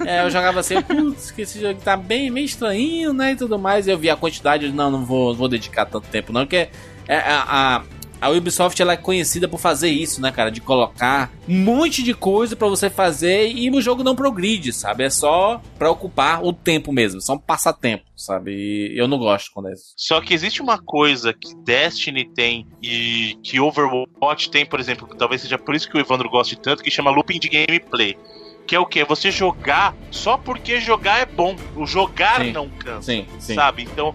[0.05, 3.33] É, eu jogava assim, putz, que esse jogo tá bem meio estranho, né?
[3.33, 3.89] E tudo mais.
[3.89, 6.68] Eu vi a quantidade, não, não vou, vou dedicar tanto tempo, não, porque
[7.07, 7.83] é, a, a,
[8.20, 10.51] a Ubisoft ela é conhecida por fazer isso, né, cara?
[10.51, 15.05] De colocar um monte de coisa para você fazer e o jogo não progride, sabe?
[15.05, 18.53] É só pra ocupar o tempo mesmo, só um passatempo, sabe?
[18.53, 19.95] E eu não gosto quando é isso.
[19.97, 25.16] Só que existe uma coisa que Destiny tem e que Overwatch tem, por exemplo, que
[25.16, 28.16] talvez seja por isso que o Evandro goste tanto, que chama looping de gameplay
[28.68, 29.02] que é o que?
[29.02, 31.56] Você jogar só porque jogar é bom.
[31.74, 33.02] O jogar sim, não cansa.
[33.02, 33.54] Sim, sim.
[33.54, 33.84] Sabe?
[33.84, 34.14] Então,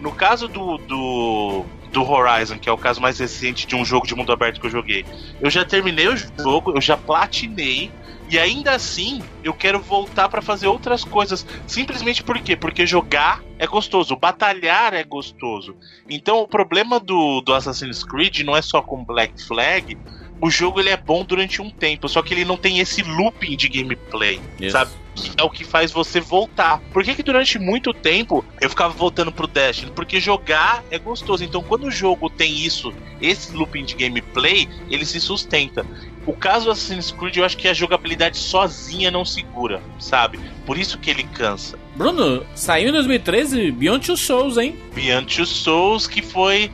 [0.00, 4.04] no caso do, do, do Horizon, que é o caso mais recente de um jogo
[4.04, 5.06] de mundo aberto que eu joguei,
[5.40, 7.92] eu já terminei o jogo, eu já platinei.
[8.28, 11.46] E ainda assim, eu quero voltar para fazer outras coisas.
[11.66, 12.56] Simplesmente por quê?
[12.56, 15.76] Porque jogar é gostoso, batalhar é gostoso.
[16.08, 19.96] Então, o problema do, do Assassin's Creed não é só com Black Flag,
[20.42, 23.56] o jogo ele é bom durante um tempo, só que ele não tem esse looping
[23.56, 24.72] de gameplay, Isso.
[24.72, 24.90] sabe?
[25.14, 26.80] Que é o que faz você voltar.
[26.92, 29.92] Por que, que durante muito tempo eu ficava voltando pro Destiny?
[29.92, 31.44] Porque jogar é gostoso.
[31.44, 35.86] Então, quando o jogo tem isso, esse looping de gameplay, ele se sustenta.
[36.26, 40.40] O caso do Assassin's Creed, eu acho que a jogabilidade sozinha não segura, sabe?
[40.66, 41.78] Por isso que ele cansa.
[41.94, 44.76] Bruno, saiu em 2013 Beyond Two Souls, hein?
[44.94, 46.70] Beyond Two Souls, que foi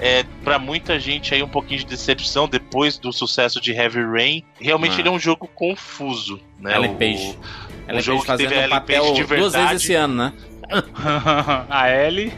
[0.00, 4.44] é, para muita gente aí um pouquinho de decepção depois do sucesso de Heavy Rain.
[4.58, 5.00] Realmente ah.
[5.00, 6.74] ele é um jogo confuso, né?
[6.74, 7.38] Ellen Page.
[7.86, 9.40] O, um jogo que teve um papel de verdade.
[9.40, 10.32] duas vezes esse ano, né?
[11.68, 12.32] a Ellie.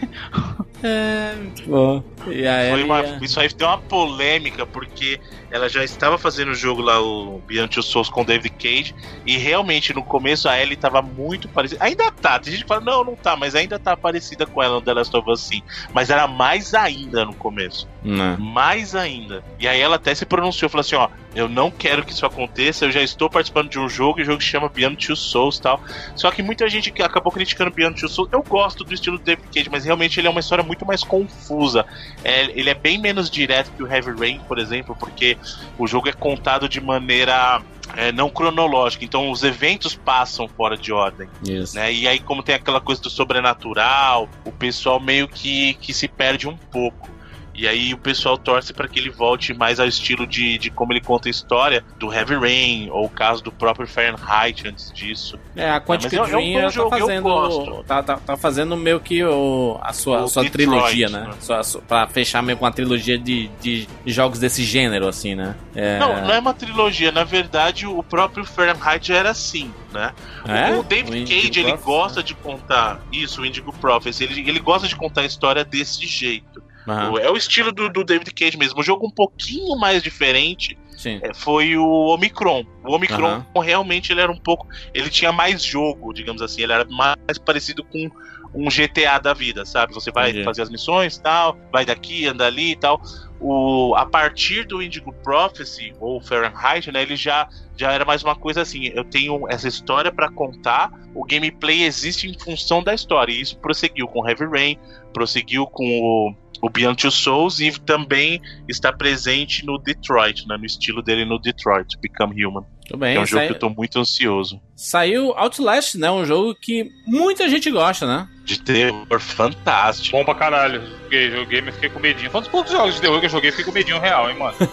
[0.82, 2.02] É, muito bom.
[2.26, 5.20] E a Ellie, uma, Isso aí deu uma polêmica, porque
[5.50, 9.36] ela já estava fazendo o jogo lá, o Beyond Two Souls com David Cage, e
[9.36, 11.84] realmente no começo a Ellie estava muito parecida.
[11.84, 14.74] Ainda tá, tem gente que fala, não, não tá, mas ainda tá parecida com ela
[14.74, 15.62] no The Last of Us sim.
[15.92, 17.88] Mas era mais ainda no começo.
[18.02, 18.32] Não.
[18.32, 18.36] Né.
[18.40, 19.44] Mais ainda.
[19.58, 22.84] E aí ela até se pronunciou, falou assim, ó, Eu não quero que isso aconteça.
[22.84, 25.58] Eu já estou participando de um jogo, e o jogo se chama Beyond Two Souls
[25.58, 25.80] tal.
[26.14, 28.30] Só que muita gente acabou criticando Beyond Two Souls.
[28.32, 31.02] Eu gosto do estilo do David Cage, mas realmente ele é uma história muito mais
[31.02, 31.84] confusa.
[32.22, 35.36] É, ele é bem menos direto que o Heavy Rain, por exemplo, porque
[35.78, 37.62] o jogo é contado de maneira
[37.96, 41.28] é, não cronológica, então os eventos passam fora de ordem.
[41.74, 41.92] Né?
[41.92, 46.48] E aí, como tem aquela coisa do sobrenatural, o pessoal meio que, que se perde
[46.48, 47.10] um pouco.
[47.54, 50.92] E aí o pessoal torce para que ele volte mais ao estilo de, de como
[50.92, 55.38] ele conta a história do Heavy Rain, ou o caso do próprio Fahrenheit antes disso.
[55.54, 57.84] É, a Quantic É, mas é um Dream bom tá fazendo.
[57.84, 61.20] Tá, tá, tá fazendo meio que o, a sua, O sua Detroit, trilogia, né?
[61.20, 61.34] né?
[61.40, 65.54] Sua, sua, pra fechar meio com uma trilogia de, de jogos desse gênero, assim, né?
[65.74, 65.98] É...
[65.98, 70.12] Não, não é uma trilogia, na verdade o próprio Fahrenheit era assim, né?
[70.46, 70.74] É?
[70.74, 74.60] O David O Cage, ele Prophecy, gosta de contar isso, o Indigo Prophecy, ele, ele
[74.60, 76.62] gosta de contar a história desse jeito.
[76.86, 78.80] O- É o estilo do, do David Cage mesmo.
[78.80, 80.76] O jogo um pouquinho mais diferente
[81.22, 82.64] é, foi o Omicron.
[82.84, 83.62] O Omicron Aham.
[83.62, 84.66] realmente ele era um pouco.
[84.94, 86.62] Ele tinha mais jogo, digamos assim.
[86.62, 88.10] Ele era mais parecido com
[88.54, 89.94] um GTA da vida, sabe?
[89.94, 90.44] Você vai Entendi.
[90.44, 93.00] fazer as missões tal, vai daqui, anda ali e tal.
[93.40, 97.02] O, a partir do Indigo Prophecy, ou Fahrenheit, né?
[97.02, 98.92] Ele já, já era mais uma coisa assim.
[98.94, 103.32] Eu tenho essa história pra contar, o gameplay existe em função da história.
[103.32, 104.78] E isso prosseguiu com Heavy Rain,
[105.12, 110.56] prosseguiu com o, o Beyond Two Souls e também está presente no Detroit, né?
[110.56, 112.64] No estilo dele no Detroit, Become Human.
[112.86, 113.16] Tudo bem.
[113.16, 114.60] É um jogo sai- que eu tô muito ansioso.
[114.76, 116.10] Saiu Outlast, né?
[116.10, 118.28] Um jogo que muita gente gosta, né?
[118.44, 120.16] De terror fantástico.
[120.16, 120.82] Bom pra caralho.
[121.04, 122.30] Joguei, joguei, mas fiquei com medinho.
[122.30, 124.36] Foi um dos poucos jogos de terror que eu joguei, fiquei com medinho real, hein,
[124.36, 124.56] mano.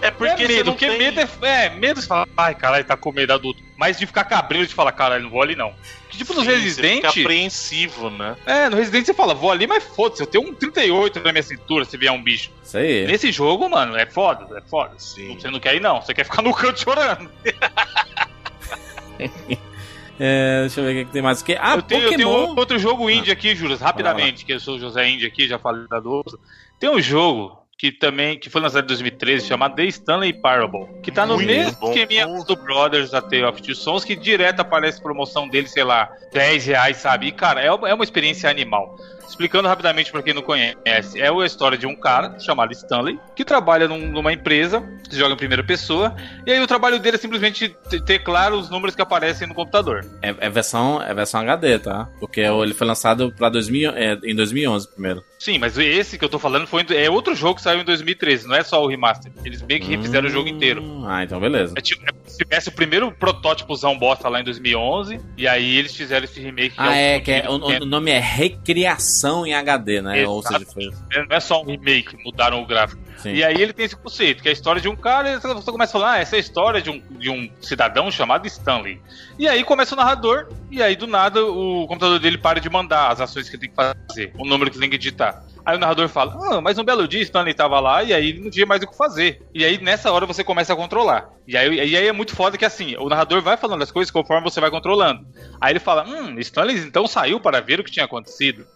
[0.00, 0.98] É porque é você medo, não porque tem...
[0.98, 1.70] medo é, é.
[1.70, 3.62] Medo de falar, ai, caralho, tá com medo adulto.
[3.76, 5.72] Mas de ficar cabreiro de falar, caralho, não vou ali não.
[6.08, 6.96] Que tipo no Sim, Você Resident.
[6.96, 8.36] fica apreensivo, né?
[8.44, 11.42] É, no Resident você fala, vou ali, mas foda-se, eu tenho um 38 na minha
[11.42, 12.50] cintura se vier um bicho.
[12.62, 13.06] Isso aí.
[13.06, 14.94] Nesse jogo, mano, é foda, é foda.
[14.98, 15.38] Sim.
[15.38, 16.02] Você não quer ir, não.
[16.02, 17.30] Você quer ficar no canto chorando.
[20.20, 21.56] É, deixa eu ver o que tem mais aqui.
[21.58, 22.54] Ah, eu, tenho, eu tenho Pokémon.
[22.58, 25.86] outro jogo indie aqui, Juras, rapidamente, que eu sou o José Indie aqui, já falei
[25.88, 26.36] da Doce.
[26.78, 31.10] Tem um jogo que também que foi lançado em 2013, chamado The Stanley Parable, que
[31.10, 31.88] tá no Muito mesmo bom.
[31.88, 36.08] esqueminha do Brothers, a Tale of Two Sons, que direto aparece promoção dele, sei lá,
[36.32, 37.26] 10 reais, sabe?
[37.26, 38.96] E, cara, é uma, é uma experiência animal.
[39.28, 43.44] Explicando rapidamente pra quem não conhece, é a história de um cara chamado Stanley, que
[43.44, 46.14] trabalha num- numa empresa, que joga em primeira pessoa,
[46.46, 49.54] e aí o trabalho dele é simplesmente te- ter claro os números que aparecem no
[49.54, 50.04] computador.
[50.20, 52.08] É, é versão, é versão HD, tá?
[52.20, 55.24] Porque ele foi lançado pra 2000, é, em 2011 primeiro.
[55.38, 58.46] Sim, mas esse que eu tô falando foi é outro jogo que saiu em 2013,
[58.46, 59.32] não é só o remaster.
[59.44, 60.80] Eles meio que refizeram o jogo inteiro.
[60.82, 61.74] Hum, Ah, então beleza.
[61.76, 65.96] É tipo, é, se tivesse o primeiro protótipozão bosta lá em 2011, e aí eles
[65.96, 66.74] fizeram esse remake.
[66.78, 69.11] Ah, o é, que é, o, o nome é Recriação
[69.46, 70.26] em HD, né?
[70.26, 70.86] Ou seja, foi.
[70.86, 73.02] não é só um remake, mudaram o gráfico.
[73.18, 73.34] Sim.
[73.34, 75.70] E aí ele tem esse conceito, que é a história de um cara, e você
[75.70, 79.00] começa a falar, ah, essa é a história de um, de um cidadão chamado Stanley.
[79.38, 83.12] E aí começa o narrador, e aí do nada o computador dele para de mandar
[83.12, 85.44] as ações que ele tem que fazer, o número que ele tem que digitar.
[85.64, 88.40] Aí o narrador fala, ah, mas um belo dia Stanley tava lá e aí ele
[88.40, 89.40] não tinha mais o que fazer.
[89.54, 91.30] E aí nessa hora você começa a controlar.
[91.46, 94.10] E aí, e aí é muito foda que assim, o narrador vai falando as coisas
[94.10, 95.24] conforme você vai controlando.
[95.60, 98.66] Aí ele fala, hum, Stanley então saiu para ver o que tinha acontecido.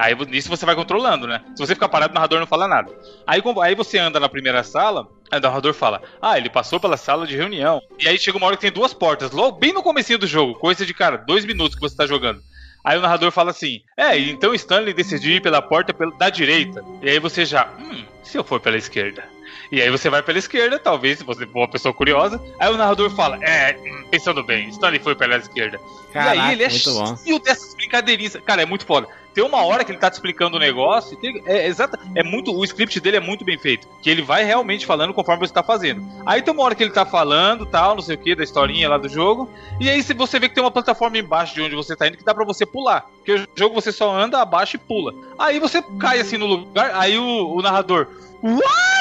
[0.00, 1.42] Aí nisso você vai controlando, né?
[1.54, 2.90] Se você ficar parado, o narrador não fala nada.
[3.26, 6.96] Aí, aí você anda na primeira sala, aí o narrador fala, ah, ele passou pela
[6.96, 7.82] sala de reunião.
[7.98, 10.54] E aí chega uma hora que tem duas portas, logo bem no comecinho do jogo,
[10.54, 12.40] coisa de, cara, dois minutos que você tá jogando.
[12.82, 16.82] Aí o narrador fala assim, é, então Stanley decidiu ir pela porta da direita.
[17.02, 19.22] E aí você já, hum, se eu for pela esquerda?
[19.70, 22.40] E aí você vai pela esquerda, talvez, se você for uma pessoa curiosa.
[22.58, 25.78] Aí o narrador fala, é, hum, pensando bem, Stanley foi pela esquerda.
[26.10, 27.16] Caraca, e aí ele é muito bom.
[27.16, 28.36] cheio dessas brincadeirinhas.
[28.46, 29.06] Cara, é muito foda.
[29.34, 32.52] Tem uma hora que ele tá te explicando o negócio, tem- é exata, é muito,
[32.54, 35.62] o script dele é muito bem feito, que ele vai realmente falando conforme você tá
[35.62, 36.02] fazendo.
[36.26, 38.88] Aí tem uma hora que ele tá falando, tal, não sei o que, da historinha
[38.88, 39.48] lá do jogo,
[39.80, 42.24] e aí você vê que tem uma plataforma embaixo de onde você tá indo que
[42.24, 45.14] dá pra você pular, porque o jogo você só anda abaixo e pula.
[45.38, 48.08] Aí você cai assim no lugar, aí o, o narrador,
[48.42, 48.99] what?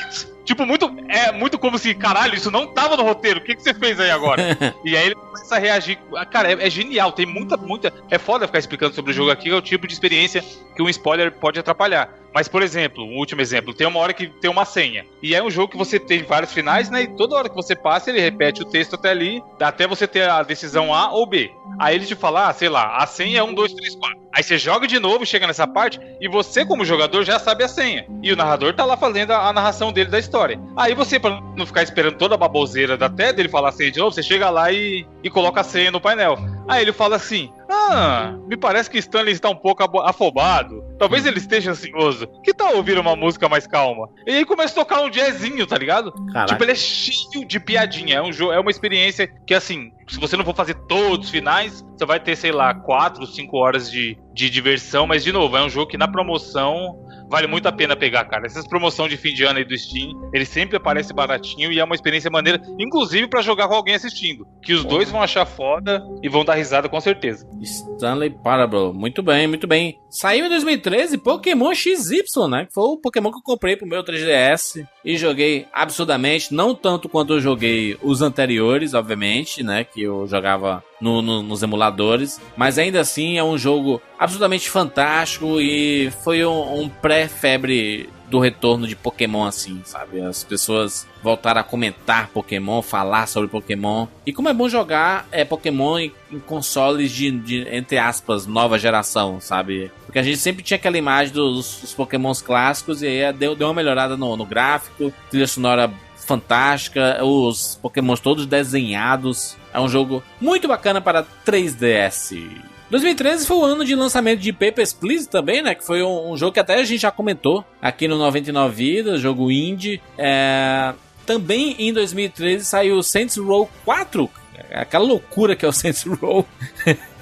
[0.49, 3.61] Tipo, muito, é muito como se, caralho, isso não tava no roteiro, o que, que
[3.61, 4.41] você fez aí agora?
[4.83, 5.99] E aí ele começa a reagir.
[6.15, 7.11] Ah, Cara, é, é genial.
[7.11, 7.93] Tem muita, muita.
[8.09, 10.43] É foda ficar explicando sobre o jogo aqui, é o tipo de experiência
[10.75, 12.11] que um spoiler pode atrapalhar.
[12.33, 15.05] Mas, por exemplo, um último exemplo, tem uma hora que tem uma senha.
[15.21, 17.03] E é um jogo que você tem vários finais, né?
[17.03, 20.29] E toda hora que você passa, ele repete o texto até ali, até você ter
[20.29, 21.51] a decisão A ou B.
[21.79, 24.19] Aí ele te fala, ah, sei lá, a senha é 1, 2, 3, 4.
[24.31, 27.67] Aí você joga de novo, chega nessa parte, e você, como jogador, já sabe a
[27.67, 28.05] senha.
[28.21, 30.59] E o narrador tá lá fazendo a, narração dele da história.
[30.77, 33.91] Aí você, pra não ficar esperando toda a baboseira da até dele falar a senha
[33.91, 36.37] de novo, você chega lá e, e coloca a senha no painel.
[36.67, 37.51] Aí ele fala assim:
[37.91, 40.83] Ah, me parece que Stanley está um pouco afobado.
[40.97, 42.27] Talvez ele esteja ansioso.
[42.43, 44.09] Que tal ouvir uma música mais calma?
[44.27, 46.11] E aí começa a tocar um jazzinho, tá ligado?
[46.11, 46.47] Caraca.
[46.47, 48.17] Tipo, ele é cheio de piadinha.
[48.17, 51.31] É, um jogo, é uma experiência que, assim, se você não for fazer todos os
[51.31, 55.07] finais, você vai ter, sei lá, 4, 5 horas de, de diversão.
[55.07, 56.99] Mas, de novo, é um jogo que na promoção
[57.29, 58.45] vale muito a pena pegar, cara.
[58.45, 61.83] Essas promoções de fim de ano aí do Steam, ele sempre aparece baratinho e é
[61.83, 64.45] uma experiência maneira, inclusive pra jogar com alguém assistindo.
[64.61, 67.47] Que os dois vão achar foda e vão dar risada com certeza.
[67.61, 68.93] Stanley Parable.
[68.93, 69.97] Muito bem, muito bem.
[70.09, 72.65] Saiu em 2013 Pokémon XY, né?
[72.65, 76.53] Que foi o Pokémon que eu comprei pro meu 3DS e joguei absurdamente.
[76.53, 79.83] Não tanto quanto eu joguei os anteriores, obviamente, né?
[79.83, 82.39] Que eu jogava no- no- nos emuladores.
[82.57, 88.87] Mas ainda assim é um jogo absolutamente fantástico e foi um, um pré-febre do retorno
[88.87, 90.21] de Pokémon, assim, sabe?
[90.21, 94.05] As pessoas voltaram a comentar Pokémon, falar sobre Pokémon.
[94.23, 98.77] E como é bom jogar é, Pokémon em, em consoles de, de, entre aspas, nova
[98.77, 99.91] geração, sabe?
[100.05, 103.67] Porque a gente sempre tinha aquela imagem dos, dos Pokémons clássicos e aí deu, deu
[103.67, 105.91] uma melhorada no, no gráfico, trilha sonora
[106.29, 109.57] fantástica, os Pokémons todos desenhados.
[109.73, 112.47] É um jogo muito bacana para 3DS.
[112.91, 115.73] 2013 foi o ano de lançamento de Papers, Please também, né?
[115.73, 119.21] Que foi um, um jogo que até a gente já comentou aqui no 99 Vidas,
[119.21, 119.99] jogo indie.
[120.17, 120.93] É...
[121.25, 124.29] Também em 2013 saiu Saints Row 4,
[124.71, 126.45] aquela loucura que é o Saints Row.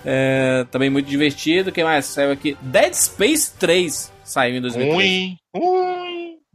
[0.05, 1.71] É, também muito divertido.
[1.71, 2.57] Quem mais saiu aqui?
[2.61, 4.95] Dead Space 3 saiu em 2013.
[4.95, 6.06] Ruim, ruim,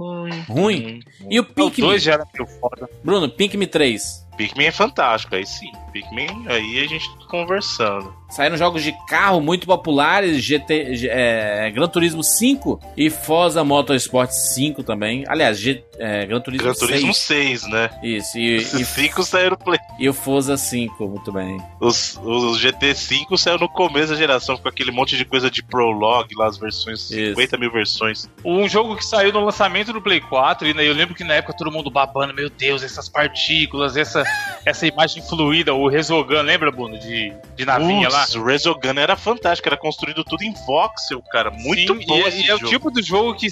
[0.02, 0.40] ruim.
[0.48, 1.00] Ruim.
[1.30, 1.86] E o O Pikmin?
[1.88, 2.88] 2 já era meio foda.
[3.04, 4.26] Bruno, Pikmin 3.
[4.36, 5.70] Pikmin é fantástico, aí sim.
[5.92, 8.21] Pikmin, aí a gente tá conversando.
[8.32, 14.82] Saíram jogos de carro muito populares, GT, é, Gran Turismo 5 e Forza Motorsport 5
[14.82, 15.22] também.
[15.28, 17.60] Aliás, G, é, Gran Turismo, Gran Turismo 6.
[17.60, 17.90] 6, né?
[18.02, 19.78] Isso, e, e, 5 saíram play.
[19.98, 21.60] e o Forza 5, muito bem.
[21.78, 26.34] Os, os GT5 saiu no começo da geração com aquele monte de coisa de prologue
[26.34, 27.34] lá, as versões, Isso.
[27.34, 28.30] 50 mil versões.
[28.42, 31.34] Um jogo que saiu no lançamento do Play 4, e né, eu lembro que na
[31.34, 34.24] época todo mundo babando, meu Deus, essas partículas, essa,
[34.64, 36.98] essa imagem fluida, o Resogun, lembra, Bruno?
[36.98, 38.21] De, de navinha lá?
[38.24, 41.50] Putz, o Resogun era fantástico, era construído tudo em voxel, cara.
[41.50, 43.48] Muito Sim, bom e, é- esse e é o tipo do jogo que.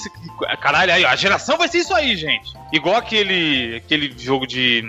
[0.61, 2.51] Caralho, aí, ó, a geração vai ser isso aí, gente.
[2.73, 4.83] Igual aquele, aquele jogo de.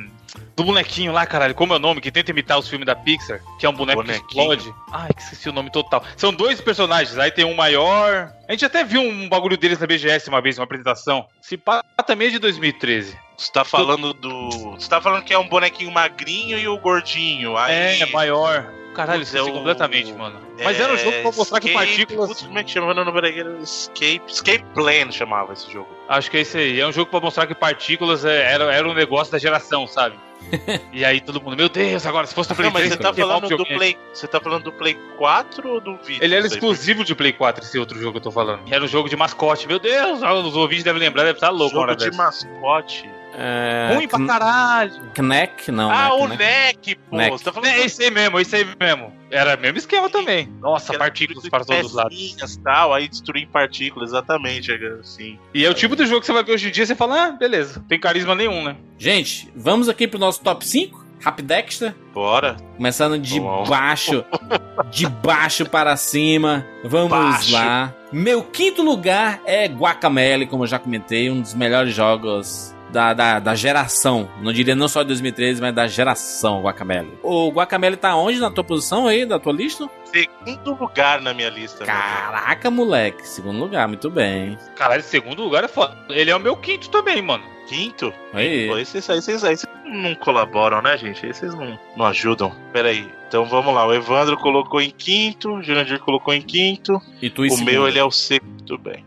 [0.56, 2.02] Do bonequinho lá, caralho, como é o nome?
[2.02, 4.28] Que tenta imitar os filmes da Pixar, que é um boneco Bonequinho.
[4.28, 4.74] que explode.
[4.92, 6.04] Ai, que esqueci o nome total.
[6.16, 8.32] São dois personagens, aí tem um maior.
[8.48, 11.26] A gente até viu um bagulho deles na BGS uma vez, uma apresentação.
[11.42, 13.18] Se pá também é de 2013.
[13.38, 14.50] Você tá falando do.
[14.72, 17.58] Você tá falando que é um bonequinho magrinho e o gordinho.
[17.58, 18.02] Aí...
[18.02, 18.72] É, maior.
[18.94, 20.40] Caralho, Putz, esqueci é o- completamente, mano.
[20.64, 22.28] Mas era um jogo pra mostrar que Escape- partículas.
[22.30, 22.94] Putz, como é que chama?
[22.94, 24.22] Não, não, peraí, era Escape.
[24.28, 25.88] Escape Plan chamava esse jogo.
[26.10, 26.80] Acho que é isso aí.
[26.80, 30.16] É um jogo pra mostrar que partículas é- era, era um negócio da geração, sabe?
[30.92, 33.00] e aí todo mundo, meu Deus, agora se fosse no Play Não, mas 3, você
[33.00, 33.66] tá queimar o falando do.
[33.66, 33.98] Play.
[34.12, 36.26] Você tá falando do Play 4 ou do Vita?
[36.26, 38.62] Ele era Isso exclusivo de Play 4, esse outro jogo que eu tô falando.
[38.70, 39.68] Era um jogo de mascote.
[39.68, 42.18] Meu Deus, os ouvintes devem lembrar, deve estar louco Jogo de dessa.
[42.18, 43.10] mascote.
[43.34, 45.12] É, Ruim pra caralho.
[45.14, 45.90] Knack, não.
[45.90, 46.10] ah, né?
[46.12, 46.38] o Knack.
[46.38, 47.18] NEC, pô.
[47.18, 47.32] NEC.
[47.32, 49.14] Você tá falando É esse aí mesmo, esse aí mesmo.
[49.30, 50.50] Era o mesmo esquema também.
[50.60, 52.58] Nossa, partículas para todos os lados.
[52.64, 55.40] tal, aí destruir partículas, exatamente, assim.
[55.54, 57.28] E é o tipo de jogo que você vai ver hoje em dia você fala,
[57.28, 58.76] ah, beleza, não tem carisma nenhum, né?
[58.98, 61.02] Gente, vamos aqui pro nosso top 5?
[61.24, 61.96] Rapidextra.
[62.14, 62.58] Bora.
[62.76, 64.26] Começando de baixo,
[64.92, 66.66] de baixo para cima.
[66.84, 67.54] Vamos Baixo.
[67.54, 67.94] lá.
[68.12, 73.40] Meu quinto lugar é Guacamele, como eu já comentei, um dos melhores jogos da, da,
[73.40, 74.30] da geração.
[74.42, 77.18] Não diria não só de 2013, mas da geração Guacamele.
[77.24, 79.90] O Guacamele tá onde na tua posição aí, da tua lista?
[80.06, 81.86] Segundo lugar na minha lista.
[81.86, 83.28] Caraca, moleque.
[83.28, 84.58] Segundo lugar, muito bem.
[84.76, 85.98] Caralho, segundo lugar é foda.
[86.10, 87.44] Ele é o meu quinto também, mano.
[87.68, 88.14] Quinto?
[88.34, 88.68] Aí.
[88.68, 91.26] Pô, esses aí, vocês aí vocês não colaboram, né, gente?
[91.26, 92.54] Aí vocês não, não ajudam.
[92.74, 93.10] Pera aí.
[93.28, 93.88] Então vamos lá.
[93.88, 97.02] O Evandro colocou em quinto, o Jurandir colocou em quinto.
[97.22, 97.72] E tu e o segundo.
[97.72, 98.62] meu, ele é o segundo.
[98.66, 99.06] Tudo bem.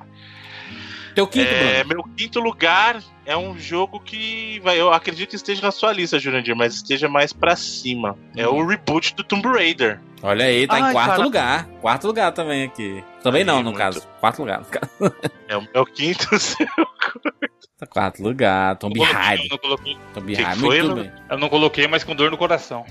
[1.15, 2.05] Teu quinto, É, Bruno.
[2.07, 6.19] meu quinto lugar é um jogo que vai, eu acredito que esteja na sua lista,
[6.19, 8.17] Jurandir, mas esteja mais pra cima.
[8.37, 8.57] É Hum.
[8.57, 10.01] o reboot do Tomb Raider.
[10.23, 11.23] Olha aí, tá em Ai, quarto cara.
[11.23, 11.65] lugar.
[11.81, 13.05] Quarto lugar também aqui.
[13.23, 13.77] Também Aí, não, no muito.
[13.79, 14.03] caso.
[14.21, 14.91] Quarto lugar, no caso.
[15.49, 16.27] É o meu quinto.
[17.77, 18.77] Tá quarto lugar.
[18.77, 19.47] Tomb Raider.
[19.47, 21.11] eu não coloquei, Tomb Raider, foi, muito mano?
[21.11, 21.13] bem.
[21.29, 22.87] eu não coloquei, mas com dor no coração.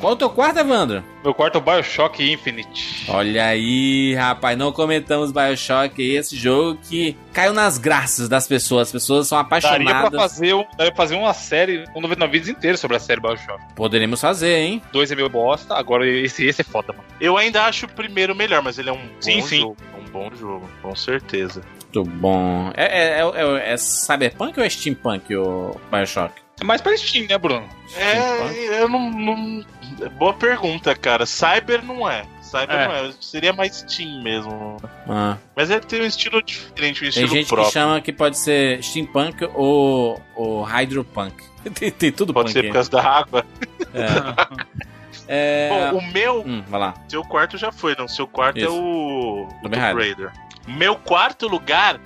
[0.00, 1.02] Qual o teu quarto, Evandro?
[1.22, 3.04] Meu quarto é o Bioshock Infinite.
[3.08, 8.88] Olha aí, rapaz, não comentamos Bioshock aí, esse jogo que caiu nas graças das pessoas.
[8.88, 10.20] As pessoas são Daria pra apaixonadas.
[10.20, 13.60] fazer, um, daria pra fazer uma série, um 99 vídeos inteiro sobre a série Bioshock.
[13.74, 14.82] Poderíamos fazer, hein?
[14.92, 17.04] Dois é meio bosta, agora esse, esse é foda, mano.
[17.20, 19.60] Eu ainda acho o primeiro melhor, mas ele é um bom Sim, sim.
[19.60, 19.76] jogo.
[19.94, 21.62] É um bom jogo, com certeza.
[21.94, 22.70] Muito bom.
[22.76, 23.22] É, é, é,
[23.70, 26.34] é, é Cyberpunk ou é Steampunk o Bioshock?
[26.60, 27.66] É mais pra Steam, né, Bruno?
[27.88, 28.58] Steampunk?
[28.58, 29.64] É, eu não, não-
[30.18, 31.24] Boa pergunta, cara.
[31.26, 32.24] Cyber não é.
[32.42, 32.86] Cyber É.
[32.88, 34.76] não é, seria mais Steam mesmo.
[35.08, 35.36] Ah.
[35.54, 37.66] Mas ele tem um estilo diferente, um Tem estilo gente próprio.
[37.66, 41.34] que chama que pode ser steampunk ou, ou hydropunk.
[41.74, 42.66] Tem, tem tudo Pode punk ser aí.
[42.68, 43.44] por causa da água.
[43.92, 44.86] É.
[45.28, 46.94] É, Bom, o meu, hum, vai lá.
[47.08, 48.06] seu quarto já foi, não?
[48.06, 48.68] Seu quarto Isso.
[48.68, 49.76] é o Tomb Tomb.
[49.76, 50.32] Raider.
[50.68, 51.98] Meu quarto lugar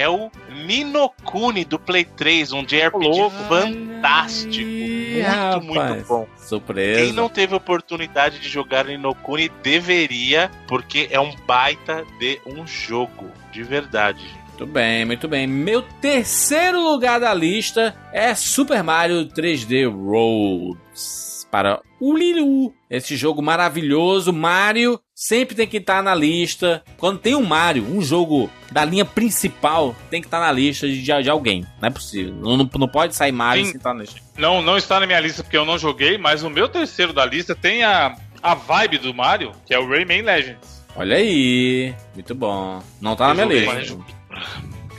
[0.00, 0.30] é o
[0.64, 3.36] Ninokuni do Play 3, um JRPG louco.
[3.48, 4.64] fantástico.
[4.64, 6.06] Muito, muito rapaz.
[6.06, 6.26] bom.
[6.38, 7.00] Surpresa.
[7.02, 13.30] Quem não teve oportunidade de jogar Ninokuni deveria, porque é um baita de um jogo.
[13.52, 14.40] De verdade, gente.
[14.48, 15.46] Muito bem, muito bem.
[15.46, 22.72] Meu terceiro lugar da lista é Super Mario 3D Worlds para o Lilu.
[22.88, 26.82] Esse jogo maravilhoso, Mario, sempre tem que estar na lista.
[26.96, 31.02] Quando tem um Mario, um jogo da linha principal, tem que estar na lista de,
[31.02, 31.66] de alguém.
[31.80, 32.34] Não é possível.
[32.34, 33.70] Não, não- não pode sair Mario Sim.
[33.72, 34.20] sem estar na lista.
[34.38, 37.24] Não, não está na minha lista porque eu não joguei, mas o meu terceiro da
[37.26, 40.80] lista tem a, a vibe do Mario, que é o Rayman Legends.
[40.96, 42.82] Olha aí, muito bom.
[43.00, 43.98] Não tá na minha Eu joguei, lista.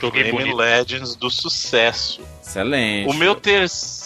[0.00, 0.54] Joguei Rayman.
[0.56, 2.20] Legends do sucesso.
[2.42, 3.08] Excelente.
[3.08, 4.01] O meu terceiro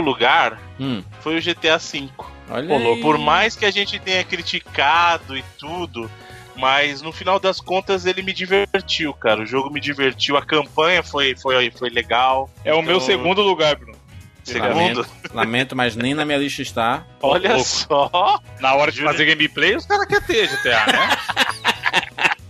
[0.00, 2.08] lugar Hum, foi o GTA V.
[2.50, 3.00] olha.
[3.02, 6.10] Por mais que a gente tenha criticado e tudo,
[6.56, 9.42] mas no final das contas ele me divertiu, cara.
[9.42, 12.50] O jogo me divertiu, a campanha foi, foi, foi legal.
[12.64, 13.98] É o meu Então, segundo lugar, Bruno.
[14.42, 17.04] Segundo, Lamento, lamento, mas nem na minha lista está.
[17.22, 18.40] olha só.
[18.58, 19.12] Na hora de Júlio.
[19.12, 21.16] fazer gameplay, os caras querem ter GTA, né?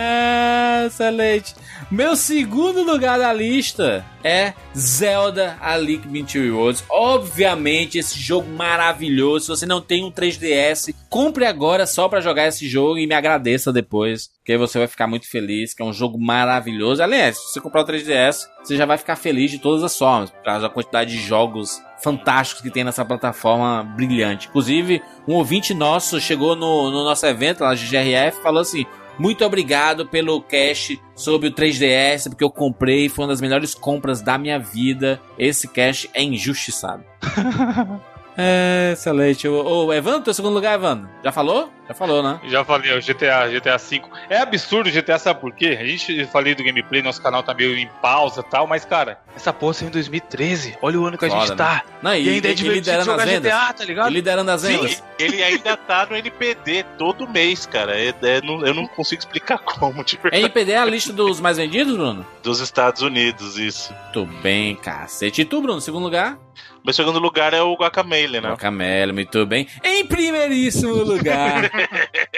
[0.00, 1.56] Ah, excelente.
[1.90, 6.84] Meu segundo lugar da lista é Zelda A Link Between Worlds.
[6.88, 9.46] Obviamente, esse jogo maravilhoso.
[9.46, 13.14] Se você não tem um 3DS, compre agora só pra jogar esse jogo e me
[13.14, 17.02] agradeça depois, que aí você vai ficar muito feliz, que é um jogo maravilhoso.
[17.02, 20.30] Aliás, se você comprar o 3DS, você já vai ficar feliz de todas as formas,
[20.30, 24.46] por causa da quantidade de jogos fantásticos que tem nessa plataforma brilhante.
[24.46, 28.86] Inclusive, um ouvinte nosso chegou no, no nosso evento lá de GRF e falou assim:
[29.18, 34.22] muito obrigado pelo cash sobre o 3DS, porque eu comprei, foi uma das melhores compras
[34.22, 35.20] da minha vida.
[35.38, 37.04] Esse cash é injustiçado.
[38.38, 39.46] é, excelente.
[39.48, 41.08] Ô, ô, Evandro, teu segundo lugar, Evandro?
[41.24, 41.72] Já falou?
[41.88, 42.38] Já falou, né?
[42.44, 44.02] Já falei, o GTA, GTA V.
[44.28, 45.76] É absurdo o GTA, sabe por quê?
[45.80, 49.18] A gente falei do gameplay, nosso canal tá meio em pausa e tal, mas, cara,
[49.34, 50.76] essa porra saiu em 2013.
[50.82, 51.82] Olha o ano que a Foda, gente tá.
[52.02, 53.50] Não, e, E ainda é e divertido jogar as vendas.
[53.52, 54.10] GTA, tá E ligado?
[54.12, 55.02] liderando as Sim, vendas.
[55.18, 57.98] ele ainda tá no NPD todo mês, cara.
[57.98, 60.42] É- é- não- eu não consigo explicar como, de verdade.
[60.44, 62.24] NPD é a lista dos mais vendidos, Bruno?
[62.42, 63.94] Dos Estados Unidos, isso.
[64.14, 65.40] Muito bem, cacete.
[65.40, 66.38] E tu, Bruno, segundo lugar?
[66.84, 68.48] Meu segundo lugar é o Guacamele, né?
[68.50, 69.66] Guacamele, muito bem.
[69.84, 71.70] Em primeiríssimo lugar.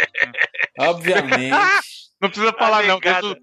[0.78, 1.56] Obviamente.
[2.20, 3.00] Não precisa falar, a não.
[3.00, 3.40] que negada,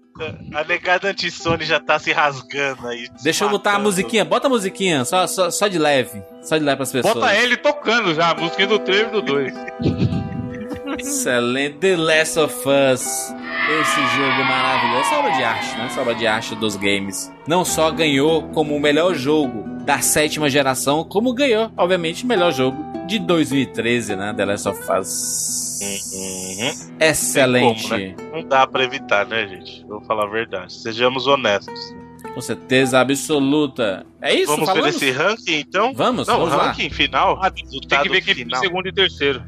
[0.54, 3.08] a negada anti-Sony já tá se rasgando aí.
[3.24, 4.24] Deixa eu botar a musiquinha.
[4.24, 6.22] Bota a musiquinha, só, só, só de leve.
[6.42, 7.14] Só de leve pras pessoas.
[7.14, 9.52] Bota ele tocando já, a música do trailer do 2.
[10.96, 11.78] Excelente.
[11.78, 13.34] The Last of Us.
[13.80, 15.00] Esse jogo maravilhoso.
[15.00, 15.86] Essa obra de arte, né?
[15.86, 17.32] Essa obra de arte dos games.
[17.48, 22.52] Não só ganhou como o melhor jogo da sétima geração, como ganhou, obviamente, o melhor
[22.52, 22.76] jogo
[23.06, 24.34] de 2013, né?
[24.36, 25.80] The Last of Us.
[25.80, 26.96] Uhum.
[27.00, 27.88] Excelente.
[27.88, 29.86] Tem Não dá pra evitar, né, gente?
[29.86, 30.74] Vou falar a verdade.
[30.74, 31.96] Sejamos honestos.
[32.34, 34.04] Com certeza absoluta.
[34.20, 34.48] É isso?
[34.52, 34.90] vamos Falamos?
[35.00, 35.94] ver esse ranking, então?
[35.94, 36.66] Vamos, Não, vamos lá.
[36.66, 37.38] ranking final.
[37.40, 38.60] Ah, tem que ver foi final.
[38.60, 39.42] segundo e terceiro.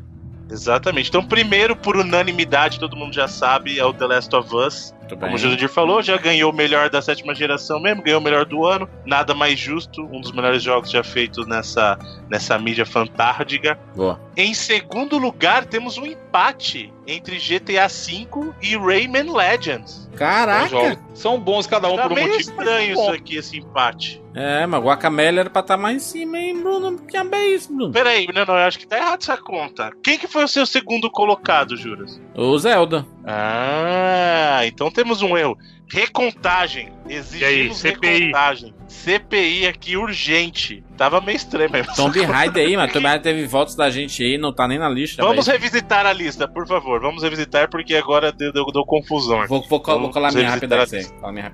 [0.51, 1.11] Exatamente.
[1.11, 4.95] Então, primeiro, por unanimidade, todo mundo já sabe, é o The Last of Us.
[5.11, 8.25] Muito Como o Jurandir falou, já ganhou o melhor da sétima geração mesmo, ganhou o
[8.25, 8.89] melhor do ano.
[9.05, 11.99] Nada mais justo, um dos melhores jogos já feitos nessa,
[12.29, 13.79] nessa mídia fantástica.
[13.95, 14.21] Boa.
[14.37, 20.09] Em segundo lugar, temos um empate entre GTA V e Rayman Legends.
[20.17, 20.99] Caraca.
[21.15, 22.51] são bons cada um tá por um meio motivo.
[22.51, 24.23] estranho isso aqui, esse empate.
[24.35, 26.99] É, mas Guacamele era pra estar mais em cima, hein, Bruno?
[26.99, 27.93] Que é isso, Bruno?
[27.93, 29.91] Peraí, não, não, eu acho que tá errado essa conta.
[30.03, 32.21] Quem que foi o seu segundo colocado, Juras?
[32.35, 33.07] O Zelda.
[33.25, 35.57] Ah, então temos um erro.
[35.93, 36.93] Recontagem.
[37.09, 38.19] Exigimos E aí, CPI?
[38.21, 38.75] recontagem.
[38.87, 40.85] CPI aqui urgente.
[40.97, 41.93] Tava meio estranho mesmo.
[41.97, 44.89] Tomb Raider aí, mas Tomb Raider teve votos da gente aí, não tá nem na
[44.89, 45.21] lista.
[45.23, 45.59] Vamos velho.
[45.59, 47.01] revisitar a lista, por favor.
[47.01, 49.45] Vamos revisitar porque agora deu, deu- deu confusão.
[49.49, 51.33] Vou, vou, vou colar minha a aí.
[51.33, 51.53] minha.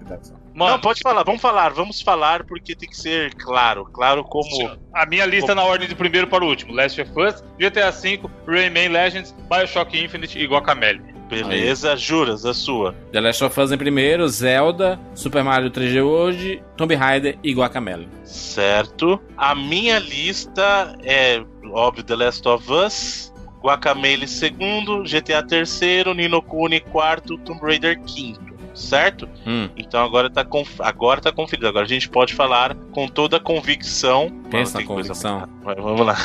[0.55, 3.87] Mano, Não, pode falar, vamos falar, vamos falar porque tem que ser claro.
[3.87, 4.47] Claro como.
[4.93, 8.21] a minha lista na ordem de primeiro para o último: Last of Us, GTA V,
[8.47, 11.16] Rayman Legends, Bioshock Infinite e Guacamele.
[11.29, 12.95] Beleza, juras, a sua.
[13.13, 18.09] The Last of Us em primeiro, Zelda, Super Mario 3D World, Tomb Raider e Guacamele.
[18.25, 19.21] Certo.
[19.37, 26.81] A minha lista é, óbvio, The Last of Us, Guacamele segundo, GTA terceiro, Nino Kuni
[26.81, 28.46] quarto, Tomb Raider quinto.
[28.77, 29.29] Certo?
[29.47, 29.69] Hum.
[29.77, 30.81] Então agora tá, conf...
[30.81, 31.67] agora tá conferido.
[31.67, 34.31] Agora a gente pode falar com toda a convicção.
[34.51, 35.49] Pensa Mano, coisa convicção.
[35.63, 36.17] Vai, Vamos lá.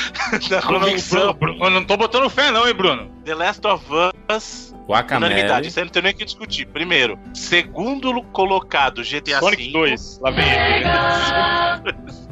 [0.48, 1.34] da convicção.
[1.34, 3.10] Bruno, Bruno, eu não tô botando fé, não, hein, Bruno?
[3.24, 3.84] The Last of
[4.34, 4.74] Us.
[4.88, 5.32] Guacamele.
[5.32, 5.68] Unanimidade.
[5.68, 6.66] Isso aí não tem nem o que discutir.
[6.66, 9.72] Primeiro, segundo colocado GTA Sonic V.
[9.72, 10.20] 2.
[10.20, 10.84] Lá vem ele.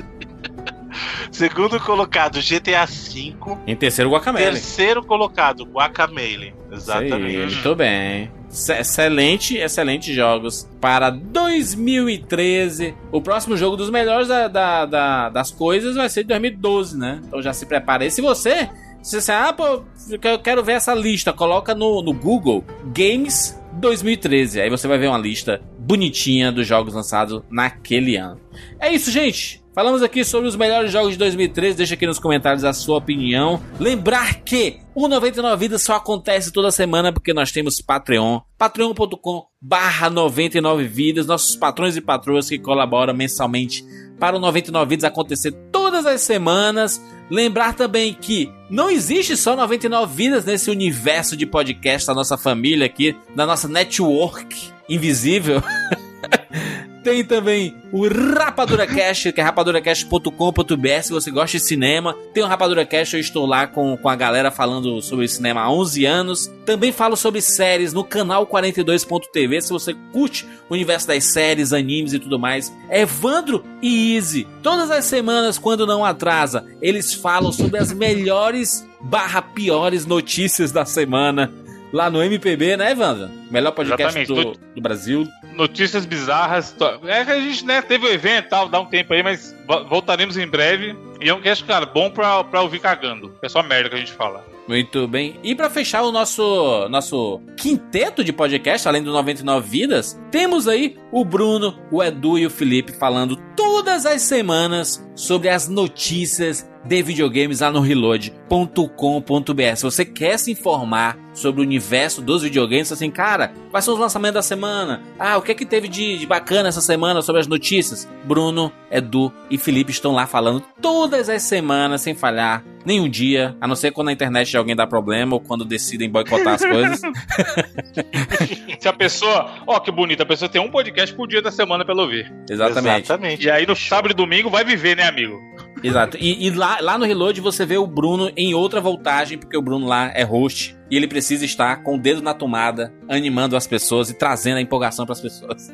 [1.31, 3.35] Segundo colocado GTA V.
[3.67, 4.53] Em terceiro, Guacamele.
[4.53, 6.55] Terceiro colocado Guacamele.
[6.71, 7.55] Exatamente.
[7.55, 8.31] muito bem.
[8.55, 12.95] Ex- Excelente, excelentes jogos para 2013.
[13.11, 17.21] O próximo jogo dos melhores da- da- da- das coisas vai ser de 2012, né?
[17.27, 18.07] Então já se prepare.
[18.07, 18.69] E se você,
[19.03, 19.83] se você, ah, pô,
[20.23, 22.65] eu quero ver essa lista, coloca no, no Google
[22.97, 24.61] Games 2013.
[24.61, 28.41] Aí você vai ver uma lista bonitinha dos jogos lançados naquele ano.
[28.79, 29.64] É isso, gente.
[29.75, 31.77] Falamos aqui sobre os melhores jogos de 2013.
[31.77, 33.61] Deixa aqui nos comentários a sua opinião.
[33.81, 38.41] Lembrar que o 99 Vidas só acontece toda semana porque nós temos Patreon.
[38.57, 41.27] Patreon.com barra 99 Vidas.
[41.27, 43.85] Nossos patrões e patroas que colaboram mensalmente
[44.21, 47.03] para o 99 Vidas acontecer todas as semanas.
[47.29, 52.87] Lembrar também que não existe só 99 Vidas nesse universo de podcast da nossa família
[52.87, 54.57] aqui, da nossa network
[54.89, 55.61] invisível.
[57.05, 61.03] Tem também o Rapadura Cash, que é rapaduracast.com.br.
[61.03, 63.13] Se você gosta de cinema, tem o Rapadura Cash.
[63.13, 66.51] Eu estou lá com, com a galera falando sobre cinema há 11 anos.
[66.65, 69.61] Também falo sobre séries no canal 42.tv.
[69.61, 72.73] Se você curte o universo das séries, animes e tudo mais.
[72.91, 79.43] Evandro e Easy, todas as semanas, quando não atrasa, eles falam sobre as melhores barra
[79.43, 81.53] piores notícias da semana.
[81.95, 83.31] Lá no MPB, né, Evandro?
[83.53, 85.29] Melhor podcast do, do Brasil.
[85.55, 86.75] Notícias bizarras.
[87.07, 89.55] É que a gente né, teve o evento e tal, dá um tempo aí, mas
[89.65, 90.97] vo- voltaremos em breve.
[91.21, 93.33] E é um cast, cara, bom pra, pra ouvir cagando.
[93.41, 94.45] É só merda que a gente fala.
[94.67, 95.39] Muito bem.
[95.45, 100.97] E pra fechar o nosso nosso quinteto de podcast, além do 99 vidas, temos aí
[101.13, 107.03] o Bruno, o Edu e o Felipe falando todas as semanas sobre as notícias de
[107.03, 109.77] videogames lá no reload.com.br.
[109.77, 114.01] Se você quer se informar sobre o universo dos videogames, assim, cara, quais são os
[114.01, 115.03] lançamentos da semana?
[115.19, 118.09] Ah, o que é que teve de, de bacana essa semana sobre as notícias?
[118.25, 123.67] Bruno, Edu e Felipe estão lá falando todas as semanas, sem falhar, nenhum dia, a
[123.67, 127.01] não ser quando a internet de alguém dá problema ou quando decidem boicotar as coisas.
[128.79, 129.51] Se a pessoa.
[129.67, 132.33] Ó, que bonito, a pessoa tem um podcast por dia da semana pra ela ouvir.
[132.49, 133.07] Exatamente.
[133.07, 133.47] Exatamente.
[133.47, 135.41] E aí no sábado e domingo vai viver, né, amigo?
[135.89, 136.17] Exato.
[136.19, 139.63] E, e lá, lá no Reload você vê o Bruno em outra voltagem, porque o
[139.63, 143.67] Bruno lá é host e ele precisa estar com o dedo na tomada, animando as
[143.67, 145.73] pessoas e trazendo a empolgação para as pessoas.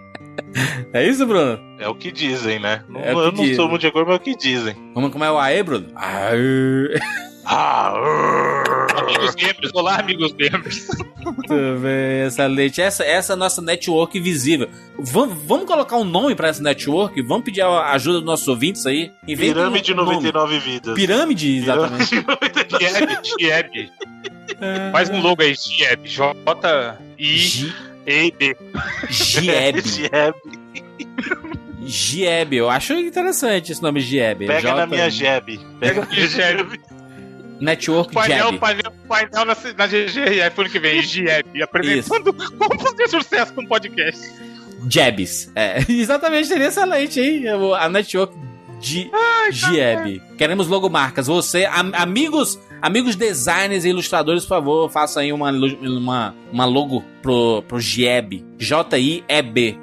[0.92, 1.58] é isso, Bruno?
[1.78, 2.84] É o que dizem, né?
[2.96, 3.54] É eu não dizem.
[3.54, 4.74] sou muito de acordo, mas é o que dizem.
[4.94, 5.88] Como, como é o AE, Bruno?
[5.94, 6.98] Aê.
[7.44, 8.77] Ah, urr.
[9.08, 10.86] Amigos gamers, olá, amigos gamers.
[11.24, 11.48] Muito
[11.80, 12.80] bem, excelente.
[12.80, 14.68] Essa, essa é a nossa network visível.
[14.98, 17.20] Vamos, vamos colocar um nome para essa network?
[17.22, 19.10] Vamos pedir a ajuda dos nossos ouvintes aí?
[19.26, 20.14] Inventa Pirâmide um, um nome.
[20.32, 20.94] 99 vidas.
[20.94, 22.08] Pirâmide, exatamente.
[22.10, 23.90] Pirâmide 99 Gieb, Gieb.
[24.92, 26.06] Faz um logo aí, Gieb.
[27.16, 28.56] J-I-E-B.
[29.10, 29.80] Gieb.
[29.82, 30.34] Gieb.
[31.84, 32.52] Gieb.
[32.54, 34.46] Eu acho interessante esse nome Gieb.
[34.46, 35.58] Pega J- na minha Jeb.
[35.80, 36.80] Pega na minha Jeb.
[37.60, 38.58] Network Painel, Jeb.
[38.58, 41.62] painel, painel na, na GGRF ano que vem, Gieb.
[41.62, 44.20] Apresentando como fazer sucesso com podcast.
[44.88, 45.50] Jebs.
[45.54, 47.44] É, exatamente, seria excelente, hein?
[47.78, 48.34] A network
[48.80, 49.10] de
[49.50, 50.22] Gieb.
[50.36, 51.26] Queremos logomarcas.
[51.26, 57.02] Você, am- amigos, amigos designers e ilustradores, por favor, façam aí uma, uma, uma logo
[57.20, 58.44] pro, pro Gieb.
[58.56, 59.78] J-I-E-B.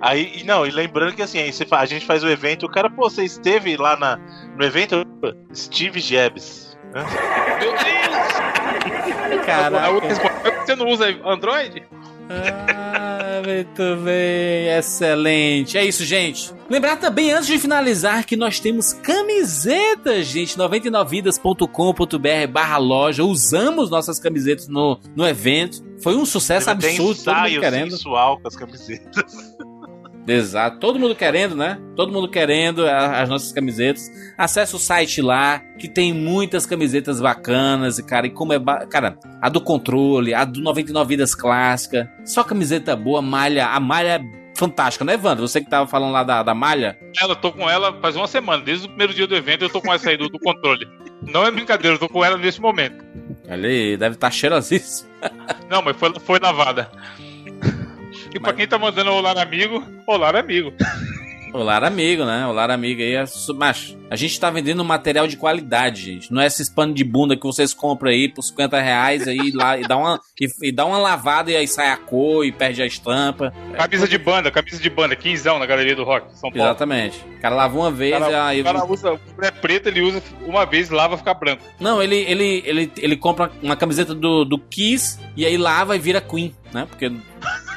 [0.00, 2.68] Aí, e não, e lembrando que assim, aí você a gente faz o evento, o
[2.70, 4.18] cara, pô, você esteve lá na,
[4.54, 5.06] no evento?
[5.54, 6.73] Steve Jebs.
[6.94, 9.44] Meu Deus!
[9.44, 9.90] Caraca.
[10.64, 11.82] Você não usa Android?
[12.30, 15.76] Ah, muito bem, excelente.
[15.76, 16.52] É isso, gente.
[16.70, 20.56] Lembrar também, antes de finalizar, que nós temos camisetas, gente.
[20.56, 23.22] 99vidas.com.br barra loja.
[23.24, 25.84] Usamos nossas camisetas no, no evento.
[26.00, 27.90] Foi um sucesso até absurdo, todo mundo ensaio querendo.
[27.90, 29.54] sensual com as camisetas.
[30.26, 31.78] Exato, todo mundo querendo, né?
[31.94, 34.10] Todo mundo querendo as nossas camisetas.
[34.38, 38.58] Acesse o site lá, que tem muitas camisetas bacanas, e cara, e como é.
[38.58, 42.10] ba- Cara, a do controle, a do 99 Vidas clássica.
[42.24, 43.66] Só camiseta boa, malha.
[43.66, 45.46] A malha é fantástica, né, Evandro?
[45.46, 46.96] Você que tava falando lá da, da malha.
[47.20, 48.62] Ela, tô com ela faz uma semana.
[48.62, 50.86] Desde o primeiro dia do evento eu tô com essa aí do, do controle.
[51.22, 53.04] Não é brincadeira, eu tô com ela nesse momento.
[53.48, 55.10] Olha aí, deve estar tá cheirosíssimo.
[55.68, 56.90] Não, mas foi, foi lavada.
[58.34, 60.72] E pra quem tá mandando olá amigo, olá amigo.
[61.54, 62.44] O Lar Amigo, né?
[62.48, 63.24] O Lar Amigo aí é.
[63.56, 66.32] Mas a gente tá vendendo material de qualidade, gente.
[66.32, 69.78] Não é esses panos de bunda que vocês compram aí por 50 reais aí lá
[69.78, 72.82] e dá uma, e, e dá uma lavada e aí sai a cor e perde
[72.82, 73.54] a estampa.
[73.76, 76.66] Camisa de banda, camisa de banda, 15 na galeria do rock, São Paulo.
[76.66, 77.24] Exatamente.
[77.38, 78.60] O cara lava uma vez O cara, aí.
[78.60, 81.62] o cara usa, é preto, ele usa uma vez, lava, fica branco.
[81.78, 86.00] Não, ele, ele, ele, ele compra uma camiseta do, do Kiss e aí lava e
[86.00, 86.86] vira Queen, né?
[86.88, 87.10] Porque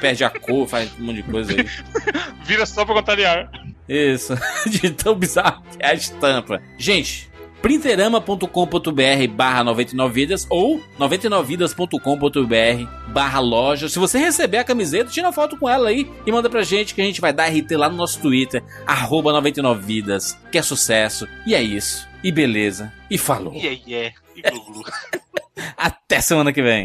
[0.00, 1.66] perde a cor, faz um monte de coisa aí.
[2.44, 3.50] Vira só pra contrariar.
[3.88, 4.34] Isso,
[4.68, 6.60] de tão bizarro que é a estampa.
[6.76, 7.30] Gente,
[7.62, 13.88] printerama.com.br barra 99vidas ou 99vidas.com.br barra loja.
[13.88, 16.94] Se você receber a camiseta, tira uma foto com ela aí e manda pra gente
[16.94, 21.26] que a gente vai dar RT lá no nosso Twitter, arroba 99vidas, que é sucesso.
[21.46, 22.06] E é isso.
[22.22, 22.92] E beleza.
[23.10, 23.54] E falou.
[23.54, 24.12] E aí, é.
[24.36, 24.84] E glu, glu.
[25.76, 26.84] Até semana que vem.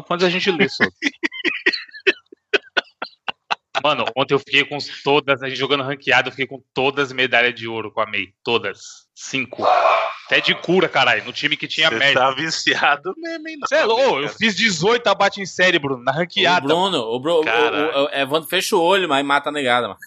[0.00, 0.92] De contas, a gente lê sobre.
[3.82, 7.12] Mano, ontem eu fiquei com todas, a gente jogando ranqueado, eu fiquei com todas as
[7.12, 8.28] medalhas de ouro com a May.
[8.42, 9.06] Todas.
[9.14, 9.64] Cinco.
[10.26, 12.20] Até de cura, caralho, no time que tinha Você merda.
[12.20, 13.58] tá viciado mesmo, hein?
[13.60, 14.20] Você é louco?
[14.20, 16.66] Eu fiz 18 abate em série, Bruno, na O ranqueada.
[16.66, 20.00] Bruno, o, Bru, o, o, o Evandro fecha o olho, mas mata a negada, mano.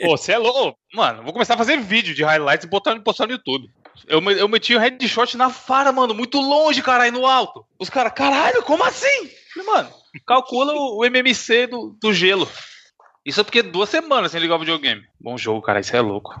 [0.00, 0.76] Pô, você é louco?
[0.94, 3.70] Mano, vou começar a fazer vídeo de highlights e botar, postar no YouTube.
[4.06, 7.64] Eu, eu meti o headshot na fara, mano, muito longe, caralho, no alto.
[7.78, 9.30] Os caras, caralho, como assim?
[9.66, 9.90] Mano,
[10.26, 12.48] calcula o, o MMC do, do gelo.
[13.24, 15.02] Isso é porque duas semanas sem ligar o videogame.
[15.20, 16.34] Bom jogo, cara, isso é louco.